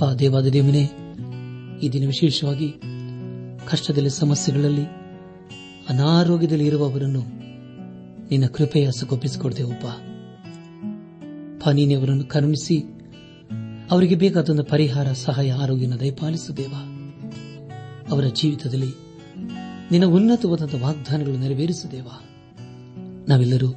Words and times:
ಅಪ್ಪ 0.00 0.16
ದೇವಾದ 0.18 0.46
ದೇವನೇ, 0.46 0.90
ಈ 1.82 1.88
ದಿನ 1.88 2.06
ವಿಶೇಷವಾಗಿ 2.06 2.74
ಕಷ್ಟದಲ್ಲಿ, 3.68 4.10
ಸಮಸ್ಯೆಗಳಲ್ಲಿ, 4.10 4.84
ಅನಾರೋಗ್ಯದಲ್ಲಿ 5.88 6.66
ಇರುವವರನ್ನು 6.66 7.20
ನಿನ್ನ 8.30 8.46
ಕೃಪೆಯ 8.46 8.90
ಸುಗೊಪ್ಪಿಸಿಕೊಡ್ತೇವಪ್ಪ 8.98 9.84
ನೀನೆ 11.70 11.94
ಅವರನ್ನು 11.94 12.24
ಕರುಣಿಸಿ 12.24 12.84
ಅವರಿಗೆ 13.90 14.14
ಬೇಕಾದ 14.14 14.60
ಪರಿಹಾರ, 14.60 15.12
ಸಹಾಯ, 15.12 15.52
ಆರೋಗ್ಯನ 15.52 15.94
ದಯಪಾಲಿಸು 15.94 16.56
ದೇವ. 16.56 16.74
ಅವರ 18.10 18.24
ಜೀವಿತದಲ್ಲಿ 18.24 18.94
ನಿನ್ನ 19.90 20.06
ಉನ್ನತವಾದ 20.06 20.82
ವಾಗ್ದಾನಗಳು 20.82 21.36
ನೆರವೇರಿಸು 21.36 21.90
ದೇವ. 21.90 22.08
ನಾವೆಲ್ಲರೂ 23.28 23.74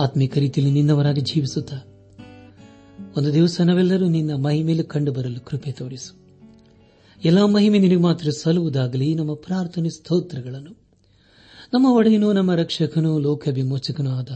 ಆತ್ಮೀಕ 0.00 0.38
ರೀತಿಯಲ್ಲಿ 0.38 0.74
ನಿನ್ನವರಾಗಿ 0.74 1.20
ಜೀವಿಸುತ್ತಾ 1.20 1.91
ಒಂದು 3.16 3.32
ದಿವಸ 3.32 3.60
ನಾವೆಲ್ಲರೂ 3.60 4.08
ನಿನ್ನ 4.08 4.34
ಮಹಿಮೇಲೆ 4.34 4.82
ಕಂಡು 4.82 5.12
ಬರಲು 5.12 5.44
ಕೃಪೆ 5.44 5.72
ತೋರಿಸು. 5.72 6.14
ಎಲ್ಲಾ 7.24 7.46
ಮಹಿಮೆ 7.46 7.78
ನಿನಗೆ 7.78 7.96
ಮಾತ್ರ 7.96 8.30
ಸಲ್ಲುವುದಾಗಲಿ 8.30 9.14
ನಮ್ಮ 9.14 9.34
ಪ್ರಾರ್ಥನೆ 9.34 9.88
ಸ್ತೋತ್ರಗಳನ್ನು. 9.88 10.82
ನಮ್ಮ 11.74 11.86
ಒಡೆಯನು, 11.86 12.32
ನಮ್ಮ 12.32 12.54
ರಕ್ಷಕನೂ 12.54 13.18
ಲೋಕ 13.18 13.48
ವಿಮೋಚಕನೂ 13.52 14.10
ಆದ 14.10 14.28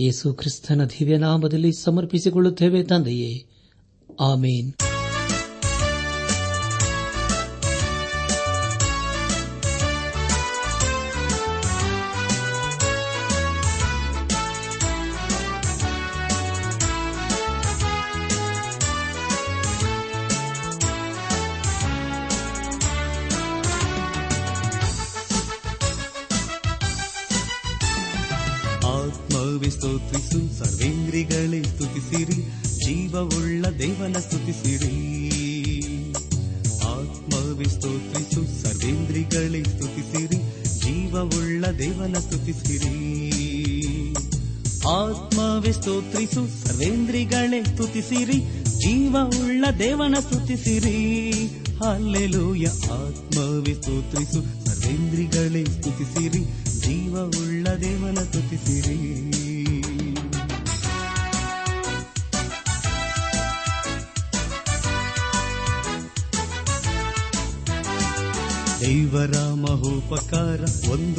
ಯೇಸು 0.00 0.34
ಕ್ರಿಸ್ತನ 0.34 0.84
ದಿವ್ಯ 0.84 1.16
ನಾಮದಲ್ಲಿ 1.16 1.72
ಸಮರ್ಪಿಸಿಕೊಳ್ಳುತ್ತೇವೆ 1.72 2.82
ತಂದೆಯೇ. 2.82 3.46
ಆಮೇನ್. 4.20 4.72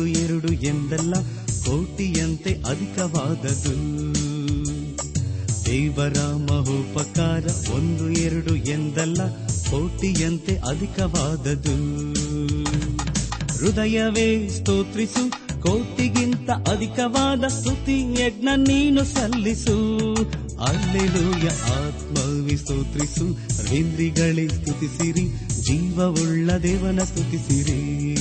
ಒಂದು 0.03 0.19
ಎರಡು 0.19 0.53
ಎಂದಲ್ಲ, 0.53 1.13
ಕೋಟಿಯಂತೆ 1.65 2.53
ಅಧಿಕವಾದದು 2.69 3.75
ದೇವರ 5.65 6.17
ಮಹೋಪಕಾರ 6.23 7.43
ಒಂದು 7.75 8.11
ಎರಡು 8.11 8.55
ಎಂದಲ್ಲ, 8.55 9.27
ಕೋಟಿಯಂತೆ 9.69 10.55
ಅಧಿಕವಾದದು 10.55 11.77
ಹೃದಯವೇ 13.57 14.49
ಸ್ತೋತ್ರಿಸು, 14.49 15.29
ಕೋಟಿಗಿಂತ 15.61 16.49
ಅಧಿಕವಾದ 16.51 17.47
ಸ್ತುತಿ 17.47 18.13
ಯಜ್ಞ 18.13 18.47
ನೀನು 18.55 19.03
ಸಲ್ಲಿಸು. 19.03 19.77
ಅಲ್ಲೆಲೂಯ 20.63 21.47
ಆತ್ಮವಿ 21.49 22.57
ಸ್ತೋತ್ರಿಸು 22.57 23.27
ರೇಂದ್ರಿಗಳೇ 23.71 24.47
ಸ್ತುತಿಸಿರಿ, 24.47 25.27
ಜೀವವುಳ್ಳ 25.61 26.51
ದೇವನ 26.51 26.99
ಸ್ತುತಿಸಿರಿ. 27.03 28.12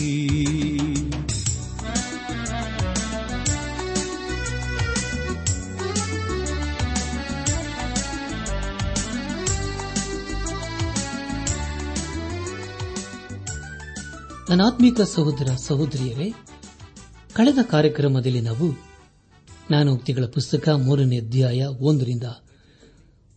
ನನ್ನಾತ್ಮೀಕ 14.53 15.01
ಸಹೋದರ 15.01 15.49
ಸಹೋದರಿಯರೇ, 15.57 16.33
ಕಳೆದ 17.33 17.59
ಕಾರ್ಯಕ್ರಮದಲ್ಲಿ 17.71 18.41
ನಾವು 18.41 18.73
ಜ್ಞಾನೋಕ್ತಿಗಳ 19.69 20.25
ಪುಸ್ತಕ 20.27 20.69
ಮೂರನೇ 20.69 21.21
ಅಧ್ಯಾಯ 21.21 21.67
ಒಂದರಿಂದ 21.81 22.23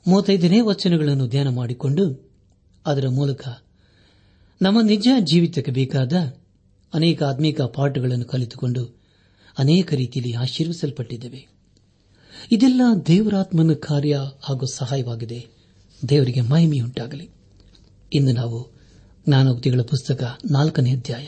ಮೂವತ್ತೈದನೇ 0.07 0.61
ವಚನಗಳನ್ನು 0.61 1.27
ಧ್ಯಾನ 1.27 1.47
ಮಾಡಿಕೊಂಡು 1.47 2.31
ಅದರ 2.85 3.07
ಮೂಲಕ 3.07 3.47
ನಮ್ಮ 4.61 4.81
ನಿಜ 4.81 5.07
ಜೀವಿತಕ್ಕೆ 5.19 5.71
ಬೇಕಾದ 5.71 6.13
ಅನೇಕ 6.93 7.23
ಆತ್ಮೀಕ 7.23 7.61
ಪಾಠಗಳನ್ನು 7.61 8.25
ಕಲಿತುಕೊಂಡು 8.25 8.99
ಅನೇಕ 9.57 9.93
ರೀತಿಯಲ್ಲಿ 9.93 10.33
ಆಶೀರ್ವಿಸಲ್ಪಟ್ಟಿದ್ದೇವೆ. 10.33 11.47
ಇದೆಲ್ಲ 12.51 12.81
ದೇವರಾತ್ಮನ 13.07 13.73
ಕಾರ್ಯ 13.73 14.17
ಹಾಗೂ 14.43 14.65
ಸಹಾಯವಾಗಿದೆ. 14.65 15.47
ದೇವರಿಗೆ 16.09 16.41
ಮಹಿಮೆಯುಂಟಾಗಲಿ. 16.41 17.29
ಇಂದು 18.13 18.31
ನಾವು 18.31 18.74
ಜ್ಞಾನೋಕ್ತಿಗಳ 19.27 19.81
ಪುಸ್ತಕ 19.81 20.37
ನಾಲ್ಕನೇ 20.51 20.91
ಅಧ್ಯಾಯ. 20.91 21.27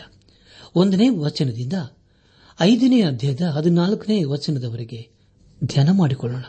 ಒಂದನೇ 0.76 1.10
ವಚನದಿಂದ 1.10 1.74
ಐದನೇ 2.62 3.02
ಅಧ್ಯಾಯದ 3.02 3.42
ಹದಿನಾಲ್ಕನೇ 3.42 4.24
ವಚನದವರೆಗೆ 4.24 5.10
ಧ್ಯಾನ 5.66 5.90
ಮಾಡಿಕೊಳ್ಳೋಣ. 5.92 6.42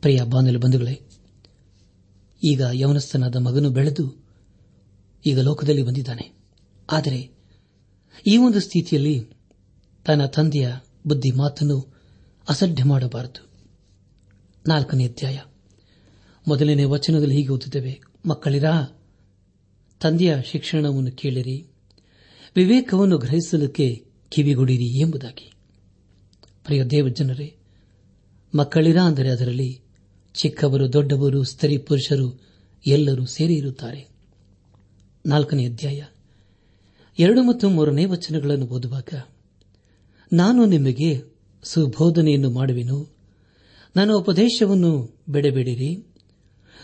ಪ್ರಿಯ 0.00 0.22
ಬಾನಲು 0.22 0.58
ಬಂಧುಗಳೇ, 0.58 1.00
ಈಗ 2.44 2.62
ಯವನಸ್ಥನಾದ 2.72 3.36
ಮಗನು 3.36 3.70
ಬೆಳೆದು 3.70 4.28
ಈಗ 5.26 5.40
ಲೋಕದಲ್ಲಿ 5.40 5.82
ಬಂದಿದ್ದಾನೆ. 5.82 6.32
ಆದರೆ 6.90 7.30
ಈ 8.26 8.36
ಒಂದು 8.36 8.60
ಸ್ಥಿತಿಯಲ್ಲಿ 8.60 9.26
ತನ್ನ 10.06 10.26
ತಂದೆಯ 10.26 10.74
ಬುದ್ಧಿ 11.06 11.30
ಮಾತನ್ನು 11.30 11.94
ಅಸಡ್ಡೆ 12.48 12.82
ಮಾಡಬಾರದು. 12.82 13.46
ನಾಲ್ಕನೇ 14.68 15.06
ಅಧ್ಯಾಯ. 15.06 15.38
ಮೊದಲನೇ 16.48 16.84
ವಚನದಲ್ಲಿ 16.84 17.36
ಹೀಗೆ 17.36 17.48
ಓದುತ್ತೇವೆ, 17.48 18.00
ಮಕ್ಕಳಿರಾ 18.26 18.99
ತಂದೆಯ 20.00 20.36
ಶಿಕ್ಷಣವನ್ನು 20.44 21.10
ಕೇಳಿರಿ. 21.10 21.66
ವಿವೇಕವನ್ನು 22.56 23.18
ಗ್ರಹಿಸಲಿಕ್ಕೆ 23.18 24.04
ಕಿವಿಗೊಡಿರಿ 24.28 25.00
ಎಂಬುದಾಗಿ. 25.00 25.52
ಪ್ರಿಯ 26.64 26.84
ದೇವಜನರೇ, 26.84 27.56
ಮಕ್ಕಳಿರ 28.54 28.98
ಅಂದರೆ 28.98 29.30
ಅದರಲ್ಲಿ 29.30 29.80
ಚಿಕ್ಕವರು, 30.34 30.92
ದೊಡ್ಡವರು, 30.92 31.44
ಸ್ತ್ರೀ, 31.44 31.78
ಪುರುಷರು 31.78 32.40
ಎಲ್ಲರೂ 32.86 33.26
ಸೇರಿ 33.26 33.54
ಇರುತ್ತಾರೆ. 33.54 34.08
ನಾಲ್ಕನೇ 35.26 35.66
ಅಧ್ಯಾಯ. 35.66 36.04
ಎರಡು 37.18 37.42
ಮತ್ತು 37.42 37.68
ಮೂರನೇ 37.68 38.04
ವಚನಗಳನ್ನು 38.04 38.66
ಓದುವಾಗ, 38.66 39.08
ನಾನು 40.32 40.64
ನಿಮಗೆ 40.64 41.22
ಸುಬೋಧನೆಯನ್ನು 41.62 42.50
ಮಾಡುವೆನು. 42.50 43.16
ನನ್ನ 43.96 44.12
ಉಪದೇಶವನ್ನು 44.12 45.18
ಬಿಡಬೇಡಿರಿ. 45.28 46.06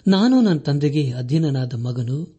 ನಾನು 0.09 0.41
ನನ್ನ 0.41 0.59
ತಂದೆಗೆ 0.59 1.13
ಅಧೀನನಾದ 1.13 1.75
ಮಗನು. 1.75 2.36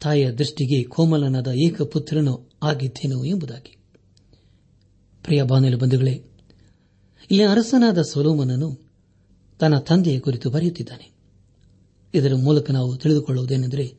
ತಾಯಿಯ 0.00 0.30
ದೃಷ್ಟಿಗೆ 0.30 0.82
ಕೋಮಲನಾದ 0.82 1.46
ಏಕಪುತ್ರನು 1.46 2.50
ಆಗಿದ್ದೇನು 2.62 3.24
ಎಂಬುದಾಗಿ. 3.24 3.76
ಪ್ರಿಯ 5.22 5.42
ಬಾನಲು 5.42 5.78
ಬಂಧುಗಳೇ, 5.78 6.12
ಇಲ್ಲಿ 7.30 7.44
ಅರಸನಾದ 7.44 8.02
ಸೊಲೋಮನನು 8.02 8.80
ತನ್ನ 9.60 9.78
ತಂದೆಯ 9.78 10.20
ಕುರಿತು 10.20 10.50
ಬರೆಯುತ್ತಿದ್ದಾನೆ. 10.50 11.10
ಇದರ 12.14 12.34
ಮೂಲಕ 12.34 12.70
ನಾವು 12.70 12.96
ತಿಳಿದುಕೊಳ್ಳುವುದೇನೆಂದರೆ, 12.96 13.94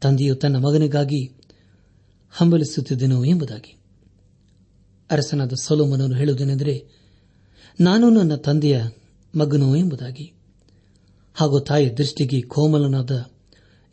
ತಂದೆಯು 0.00 0.34
ತನ್ನ 0.34 0.56
ಮಗನಿಗಾಗಿ 0.56 1.32
ಹಂಬಲಿಸುತ್ತಿದ್ದನು 2.30 3.24
ಎಂಬುದಾಗಿ. 3.24 3.76
ಅರಸನಾದ 5.10 5.52
ಸೊಲೋಮನನು 5.62 6.14
ಹೇಳುವುದೇನೆಂದರೆ, 6.14 6.88
ನಾನು 7.80 8.10
ನನ್ನ 8.10 8.34
ತಂದೆಯ 8.34 8.82
ಮಗನು 9.38 9.76
ಎಂಬುದಾಗಿ. 9.76 10.32
ಹಾಗೂ 11.34 11.60
ತಾಯಿಯ 11.60 11.90
ದೃಷ್ಟಿಗೆ 11.90 12.42
ಕೋಮಲನಾದ 12.42 13.30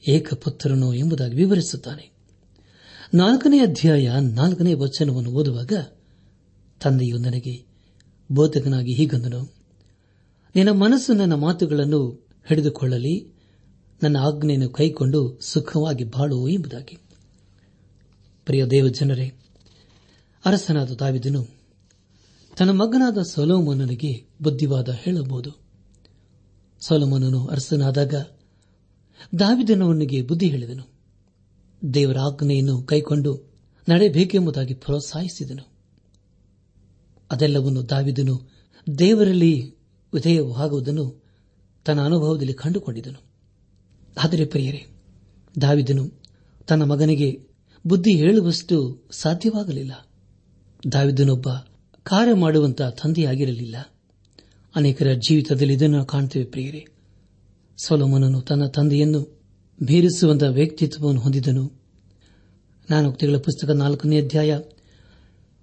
ಏಕಪುತ್ರನು 0.07 0.94
ಎಂಬುದಾಗಿ 0.94 1.35
ವಿವರಿಸುತ್ತಾನೆ. 1.35 2.11
ನಾಲ್ಕನೇ 3.13 3.59
ಅಧ್ಯಾಯ 3.59 4.11
ನಾಲ್ಕನೇ 4.19 4.73
ವಚನವನ್ನು 4.73 5.29
ಓದುವಾಗ 5.29 5.73
ತಂದೆಯು 6.81 7.17
ನನಗೆ, 7.17 7.65
ಬೋಧಕನಾಗಿ 8.31 8.94
ಹೀಗಂದನು, 8.94 9.53
ನಿನ್ನ 10.55 10.69
ಮನಸ್ಸು 10.69 11.13
ನನ್ನ 11.13 11.33
ಮಾತುಗಳನ್ನು 11.33 12.27
ಹಿಡಿದುಕೊಳ್ಳಲಿ, 12.50 13.33
ನನ್ನ 14.03 14.17
ಆಜ್ಞೆಯನ್ನು 14.17 14.69
ಕೈಕೊಂಡು 14.69 15.39
ಸುಖವಾಗಿ 15.41 16.03
ಬಾಳು 16.03 16.47
ಎಂಬುದಾಗಿ. 16.47 16.97
ಪ್ರಿಯ 18.45 18.65
ದೇವ 18.65 18.88
ಜನರೇ 18.88 19.33
ಅರಸನಾದ 20.45 20.91
ದಾವಿದನು 20.91 21.47
ತನ್ನ 22.57 22.69
ಮಗನಾದ 22.69 23.17
ಸೊಲೋಮನನಿಗೆ 23.21 24.29
ಬುದ್ಧಿವಾದ 24.41 24.89
ಹೇಳಬಹುದು. 24.89 25.49
ಸೊಲೋಮನನು 26.88 27.45
ಅರಸನಾದಾಗ 27.45 28.13
ದಾವಿದನವನಿಗೆ 29.39 30.21
ಬುದ್ಧಿ 30.21 30.49
ಹೇಳಿದನು. 30.49 30.93
ದೇವರ 31.93 32.17
ಆಜ್ಞೆಯನ್ನು 32.19 32.83
ಕೈಕೊಂಡು 32.83 33.53
ನಡೆಯಬೇಕೆಂಬುದಾಗಿ 33.89 34.73
ಪ್ರೋತ್ಸಾಹಿಸಿದನು. 34.73 35.67
ಅದೆಲ್ಲವನ್ನು 37.31 37.89
ದಾವಿದನು 37.89 38.51
ದೇವರಲ್ಲಿ 38.99 39.75
ವಿಧೇಯವಾಗುವುದನ್ನು 40.13 41.23
ತನ್ನ 41.85 42.01
ಅನುಭವದಲ್ಲಿ 42.01 42.53
ಕಂಡುಕೊಂಡಿದನು 42.53 43.23
ಆದರೆ 44.23 44.45
ಪ್ರಿಯರೇ, 44.45 44.85
ದಾವಿದನು 45.61 46.09
ತನ್ನ 46.67 46.83
ಮಗನಿಗೆ 46.83 47.39
ಬುದ್ಧಿ 47.87 48.11
ಹೇಳುವಷ್ಟು 48.11 49.03
ಸಾಧ್ಯವಾಗಲಿಲ್ಲ. 49.11 50.07
ದಾವಿದನೊಬ್ಬ 50.91 51.49
ಕಾರ್ಯ 52.03 52.33
ಮಾಡುವಂತಹ 52.33 52.89
ತಂದೆಯಾಗಿರಲಿಲ್ಲ. 52.89 53.75
ಅನೇಕರ 54.75 55.13
ಜೀವಿತದಲ್ಲಿ 55.13 55.73
ಇದನ್ನು 55.73 56.05
ಕಾಣುತ್ತೇವೆ 56.05 56.45
ಪ್ರಿಯರೇ. 56.45 56.87
ಸೊಲೋಮನನು 57.77 58.41
ತನ್ನ 58.41 58.65
ತಂದೆಯನ್ನು 58.65 59.21
ಮೀರಿಸುವಂತಹ 59.81 60.47
ವ್ಯಕ್ತಿತ್ವವನ್ನು 60.47 61.21
ಹೊಂದಿದನು. 61.21 61.71
ನಾನೋಕ್ತಿಗಳ 62.89 63.37
ಪುಸ್ತಕ 63.37 63.69
ನಾಲ್ಕನೇ 63.69 64.21
ಅಧ್ಯಾಯ 64.21 64.59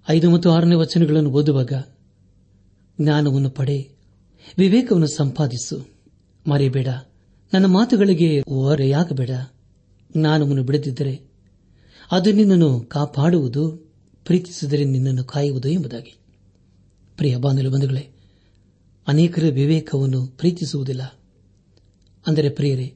ಐದು 0.09 0.29
ಮತ್ತು 0.29 0.51
ಆರನೇ 0.51 0.75
ವಚನಗಳನ್ನು 0.75 1.29
ಓದುವಾಗ 1.29 1.73
ಜ್ಞಾನವನ್ನು 3.01 3.49
ಪಡೆ, 3.49 3.89
ವಿವೇಕವನ್ನು 4.57 5.07
ಸಂಪಾದಿಸು. 5.07 5.87
ಮರೆಯಬೇಡ, 6.49 6.87
ನನ್ನ 7.53 7.65
ಮಾತುಗಳಿಗೆ 7.65 8.41
ಓರೆಯಾಗಬೇಡ. 8.41 9.29
ಜ್ಞಾನವನ್ನು 10.17 10.63
ಬಿಡದಿದ್ದರೆ 10.63 11.21
ಅದು 12.11 12.31
ನಿನ್ನನ್ನು 12.31 12.79
ಕಾಪಾಡುವುದು, 12.79 13.71
ಪ್ರೀತಿಸಿದರೆ 14.25 14.85
ನಿನ್ನನ್ನು 14.85 15.23
ಕಾಯುವುದು 15.23 15.69
ಎಂಬುದಾಗಿ. 15.69 16.17
ಪ್ರಿಯ 17.17 17.37
ಬಾಂಧವ 17.37 17.69
ಬಂಧುಗಳೇ, 17.69 18.09
ಅನೇಕರ 19.07 19.43
ವಿವೇಕವನ್ನು 19.43 20.27
ಪ್ರೀತಿಸುವುದಿಲ್ಲ. 20.27 21.20
ಅಂದರೆ 22.27 22.49
ಪ್ರಿಯರೇ, 22.49 22.95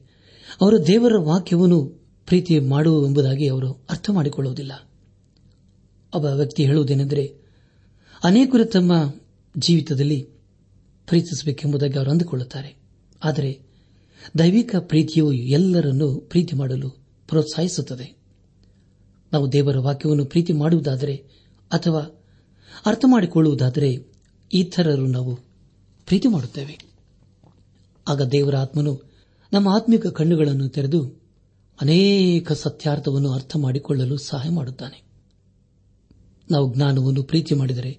ಅವರು 0.60 0.86
ದೇವರ 0.86 1.12
ವಾಕ್ಯವನ್ನು 1.18 1.84
ಪ್ರೀತಿ 2.26 2.58
ಮಾಡುವುದೆಂಬುದಾಗಿ 2.58 3.48
ಅವರು 3.48 3.72
ಅರ್ಥ 3.90 4.10
ಮಾಡಿಕೊಳ್ಳುವುದಿಲ್ಲ 4.10 4.72
ಒಬ್ಬ 6.14 6.26
ವ್ಯಕ್ತಿ 6.26 6.64
ಹೇಳುವುದೇನೆಂದರೆ, 6.64 7.34
ಅನೇಕರು 8.24 8.64
ತಮ್ಮ 8.64 9.14
ಜೀವಿತದಲ್ಲಿ 9.58 10.28
ಪ್ರೀತಿಸಬೇಕೆಂಬುದಾಗಿ 11.06 11.98
ಅವರು 11.98 12.10
ಅಂದುಕೊಳ್ಳುತ್ತಾರೆ. 12.10 12.76
ಆದರೆ, 13.24 13.60
ದೈವಿಕ 14.38 14.76
ಪ್ರೀತಿಯು 14.76 15.32
ಎಲ್ಲರನ್ನೂ 15.32 16.16
ಪ್ರೀತಿ 16.16 16.56
ಮಾಡಲು 16.56 16.90
ಪ್ರೋತ್ಸಾಹಿಸುತ್ತದೆ. 17.28 18.16
ನಾವು 19.32 19.52
ದೇವರ 19.52 19.78
ವಾಕ್ಯವನ್ನು 19.78 20.24
ಪ್ರೀತಿ 20.24 20.52
ಮಾಡುವುದಾದರೆ, 20.52 21.16
ಅಥವಾ 21.70 22.22
ಅರ್ಥ 22.86 23.04
ಮಾಡಿಕೊಳ್ಳುವುದಾದರೆ 23.08 24.12
ಇತರರು 24.52 25.06
ನಾವು 25.06 25.36
ಪ್ರೀತಿ 26.06 26.28
ಮಾಡುತ್ತೇವೆ. 26.28 26.78
ಆಗ 28.08 28.22
ದೇವರ 28.22 28.56
ಆತ್ಮನು 28.56 29.15
ನಮ್ಮ 29.52 29.68
ಆತ್ಮಿಕ 29.68 30.06
ಕಣ್ಣುಗಳನ್ನು 30.06 30.68
ತೆರೆದು 30.68 31.26
ಅನೇಕ 31.80 32.52
ಸತ್ಯಾರ್ಥವನ್ನು 32.52 33.32
ಅರ್ಥ 33.32 33.56
ಮಾಡಿಕೊಳ್ಳಲು 33.56 34.16
ಸಹಾಯ 34.16 34.50
ಮಾಡುತ್ತಾನೆ. 34.50 35.02
ನಾವು 36.50 36.74
ಜ್ಞಾನವನ್ನು 36.74 37.22
ಪ್ರೀತಿ 37.22 37.54
ಮಾಡಿದರೆ 37.54 37.98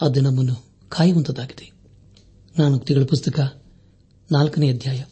ಅದು 0.00 0.20
ನಮ್ಮನ್ನು 0.20 0.54
ಕಾಯುವಂತದಾಗಿದೆ 0.88 1.72
ಜ್ಞಾನೋಕ್ತಿಗಳ 2.56 3.04
ಪುಸ್ತಕ, 3.04 3.62
ನಾಲ್ಕನೇ 4.32 4.70
ಅಧ್ಯಾಯ, 4.70 5.04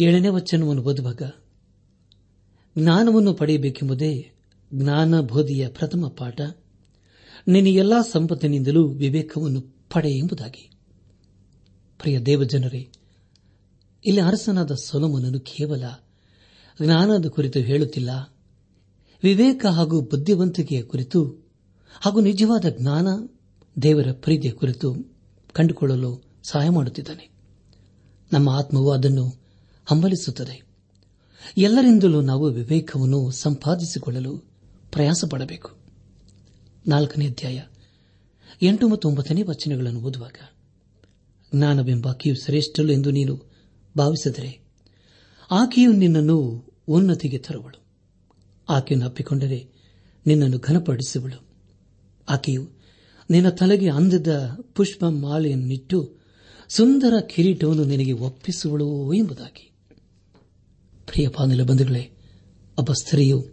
ಏಳನೇ 0.00 0.28
ವಚನವನ್ನು 0.28 0.82
ಓದುವಾಗ, 0.82 1.22
ಜ್ಞಾನವನ್ನು 2.78 3.34
ಪಡೆಯಬೇಕೆಂಬುದೇ 3.34 4.32
ಜ್ಞಾನ 4.74 5.20
ಬೋಧಿಯ 5.20 5.68
ಪ್ರಥಮ 5.68 6.14
ಪಾಠ. 6.16 6.40
ನಿನ್ನ 7.48 7.68
ಎಲ್ಲಾ 7.68 8.02
ಸಂಪತ್ತಿನಿಂದಲೂ 8.12 8.88
ವಿವೇಕವನ್ನು 8.88 9.60
ಪಡೆ 9.90 10.10
ಎಂಬುದಾಗಿ. 10.10 10.70
ಪ್ರಿಯ 11.98 12.20
ದೇವಜನರೇ 12.20 12.88
ಇಲ್ಲಿ 14.06 14.20
ಅರಸನಾದ 14.20 14.74
ಸೊಲೋಮನನು 14.74 15.40
ಕೇವಲ 15.40 15.84
ಜ್ಞಾನದ 16.82 17.26
ಕುರಿತು 17.26 17.58
ಹೇಳುತ್ತಿಲ್ಲ, 17.58 18.10
ವಿವೇಕ 19.22 19.66
ಹಾಗೂ 19.66 20.00
ಬುದ್ಧಿವಂತಿಕೆಯ 20.00 20.82
ಕುರಿತು 20.82 21.48
ಹಾಗೂ 22.00 22.20
ನಿಜವಾದ 22.20 22.64
ಜ್ಞಾನ 22.68 23.08
ದೇವರ 23.82 24.12
ಪ್ರೀತಿಯ 24.12 24.50
ಕುರಿತು 24.50 24.94
ಕಂಡುಕೊಳ್ಳಲು 25.52 26.22
ಸಹಾಯ 26.42 26.68
ಮಾಡುತ್ತಿದ್ದಾನೆ. 26.68 27.30
ನಮ್ಮ 28.32 28.48
ಆತ್ಮವು 28.48 28.90
ಅದನ್ನು 28.90 29.34
ಹಂಬಲಿಸುತ್ತದೆ. 29.86 30.62
ಎಲ್ಲರಿಂದಲೂ 31.58 32.20
ನಾವು 32.20 32.44
ವಿವೇಕವನ್ನು 32.44 33.30
ಸಂಪಾದಿಸಿಕೊಳ್ಳಲು 33.30 34.36
ಪ್ರಯಾಸ 34.92 35.24
ಪಡಬೇಕು 35.30 35.76
ನಾಲ್ಕನೇ 36.86 37.26
ಅಧ್ಯಾಯ, 37.26 37.62
ಎಂಟು 38.62 38.88
ಮತ್ತು 38.88 39.08
ಒಂಬತ್ತನೇ 39.08 39.42
ವಚನಗಳನ್ನು 39.42 40.00
ಓದುವಾಗ, 40.00 40.38
ಜ್ಞಾನವೆಂಬ 41.56 42.08
ಆಕೆಯು 42.08 42.36
ಶ್ರೇಷ್ಠಲು 42.44 42.92
ಎಂದು 42.92 43.10
ನೀನು 43.10 43.49
ಭಾವಿಸಿದರೆ 43.98 44.60
ಆಕೆಯು 45.50 45.92
ನಿನ್ನನ್ನು 45.92 46.64
ಉನ್ನತಿಗೆ 46.88 47.38
ತರುವಳು. 47.38 47.82
ಆಕೆಯನ್ನು 48.68 49.06
ಅಪ್ಪಿಕೊಂಡರೆ 49.06 49.68
ನಿನ್ನನ್ನು 50.26 50.58
ಘನಪಡಿಸುವಳು. 50.58 51.46
ಆಕೆಯು 52.28 52.70
ನಿನ್ನ 53.30 53.48
ತಲೆಗೆ 53.48 53.90
ಅಂದದ 53.90 54.58
ಪುಷ್ಪ 54.74 55.04
ಮಾಲೆಯನ್ನಿಟ್ಟು 55.04 56.16
ಸುಂದರ 56.68 57.20
ಕಿರೀಟವನ್ನು 57.20 57.84
ನಿನಗೆ 57.84 58.12
ಒಪ್ಪಿಸುವಳು 58.12 59.12
ಎಂಬುದಾಗಿ. 59.12 59.72
ಪ್ರಿಯ 61.06 61.28
ಪಾನಲ 61.28 61.62
ಬಂಧುಗಳೇ, 61.62 62.16
ಒಬ್ಬ 62.78 62.92
ಸ್ತ್ರೀಯು 62.92 63.48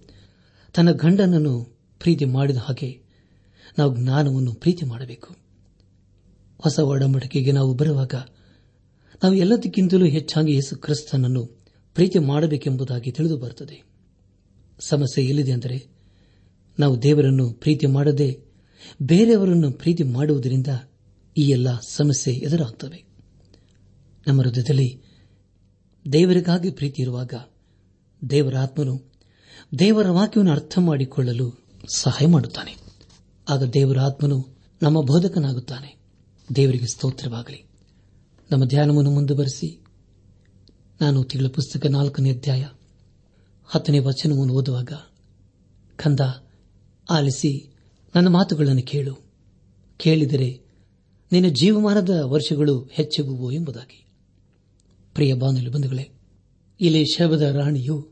ತನ್ನ 0.74 0.91
ಗಂಡನನ್ನು 0.91 1.63
ಪ್ರೀತಿ 2.00 2.25
ಮಾಡಿದ 2.25 2.58
ಹಾಗೆ 2.58 3.01
ನಾವು 3.77 3.98
ಜ್ಞಾನವನ್ನು 3.98 4.53
ಪ್ರೀತಿ 4.53 4.86
ಮಾಡಬೇಕು. 4.86 5.36
ಹೊಸ 6.58 6.79
ಒಡಂಬಡಿಕೆಗೆ 6.79 7.51
ನಾವು 7.51 7.74
ಬರುವಾಗ 7.74 8.13
ನಾವು 9.24 9.36
ಎಲ್ಲದಕ್ಕಿಂತಲೂ 9.36 10.05
ಹೆಚ್ಚಾಗಿ 10.05 10.53
ಯೇಸು 10.53 10.75
ಕ್ರಿಸ್ತನನ್ನು 10.75 11.45
ಪ್ರೀತಿ 11.93 12.19
ಮಾಡಬೇಕೆಂಬುದಾಗಿ 12.19 13.12
ತಿಳಿದು 13.12 13.38
ಬರುತ್ತದೆ. 13.38 13.83
ಸಮಸ್ಯೆ 14.79 15.25
ಎಲ್ಲಿದೆ 15.25 15.51
ಅಂದರೆ, 15.51 15.88
ನಾವು 16.79 17.03
ದೇವರನ್ನು 17.03 17.53
ಪ್ರೀತಿ 17.53 17.86
ಮಾಡದೆ 17.86 18.39
ಬೇರೆಯವರನ್ನು 19.01 19.71
ಪ್ರೀತಿ 19.71 20.03
ಮಾಡುವುದರಿಂದ 20.03 20.67
ಈ 21.38 21.41
ಎಲ್ಲ 21.41 21.67
ಸಮಸ್ಯೆ 21.89 22.33
ಎದುರಾಗುತ್ತವೆ 22.33 23.03
ನಮ್ಮ 24.27 24.41
ಹೃದಯದಲ್ಲಿ 24.41 25.01
ದೇವರಿಗಾಗಿ 26.13 26.71
ಪ್ರೀತಿ 26.71 27.01
ಇರುವಾಗ 27.01 27.33
ದೇವರ 28.29 28.57
ಆತ್ಮನು 28.57 29.13
ದೇವರ 29.79 30.09
ವಾಕ್ಯವನ್ನು 30.09 30.51
ಅರ್ಥ 30.51 30.79
ಮಾಡಿಕೊಳ್ಳಲು 30.79 31.65
ಸಹಾಯ 31.95 32.27
ಮಾಡುತ್ತಾನೆ. 32.27 32.75
ಆಗ 33.50 33.63
ದೇವರ 33.63 34.00
ಆತ್ಮನು 34.00 34.57
ನಮ್ಮ 34.81 35.01
ಬೋಧಕನಾಗುತ್ತಾನೆ. 35.01 35.95
ದೇವರಿಗೆ 36.55 36.86
ಸ್ತೋತ್ರವಾಗಲಿ. 36.86 37.66
ನಮ್ಮ 38.51 38.66
ಧ್ಯಾನವನ್ನು 38.66 39.12
ಮುಂದುವರೆಸಿ. 39.12 39.86
ನಾನು 41.01 41.24
ತಿಂಗಳ 41.24 41.48
ಪುಸ್ತಕ 41.48 41.86
ನಾಲ್ಕನೇ 41.86 42.32
ಅಧ್ಯಾಯ 42.32 42.66
ಹತ್ತನೇ 43.66 44.00
ವಚನವನ್ನು 44.00 44.54
ಓದುವಾಗ, 44.54 44.92
ಕಂದ, 45.96 46.20
ಆಲಿಸಿ, 47.10 47.74
ನನ್ನ 48.16 48.27
ಮಾತುಗಳನ್ನು 48.27 48.82
ಕೇಳು. 48.82 49.16
ಕೇಳಿದರೆ, 49.98 50.62
ನಿನ್ನ 51.32 51.48
ಜೀವಮಾನದ 51.48 52.22
ವರ್ಷಗಳು 52.24 52.89
ಹೆಚ್ಚಗುವು 52.92 53.51
ಎಂಬುದಾಗಿ. 53.51 54.06
ಪ್ರಿಯ 55.13 55.34
ಬಾನುಲಿ 55.34 55.70
ಬಂಧುಗಳೇ, 55.70 56.10
ಇಲ್ಲಿ 56.82 57.06
ಶಬದ 57.06 57.42
ರಾಣಿಯು 57.42 58.10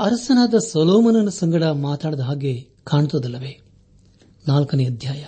ಅರಸನಾದ 0.00 0.54
ಸೊಲೋಮನನ 0.58 1.28
ಸಂಗಡ 1.28 1.64
ಮಾತಾಡದ 1.64 2.20
ಹಾಗೆ 2.20 2.68
ಕಾಣುತ್ತದಲ್ಲವೇ? 2.84 3.60
ನಾಲ್ಕನೇ 4.48 4.86
ಅಧ್ಯಾಯ 4.86 5.24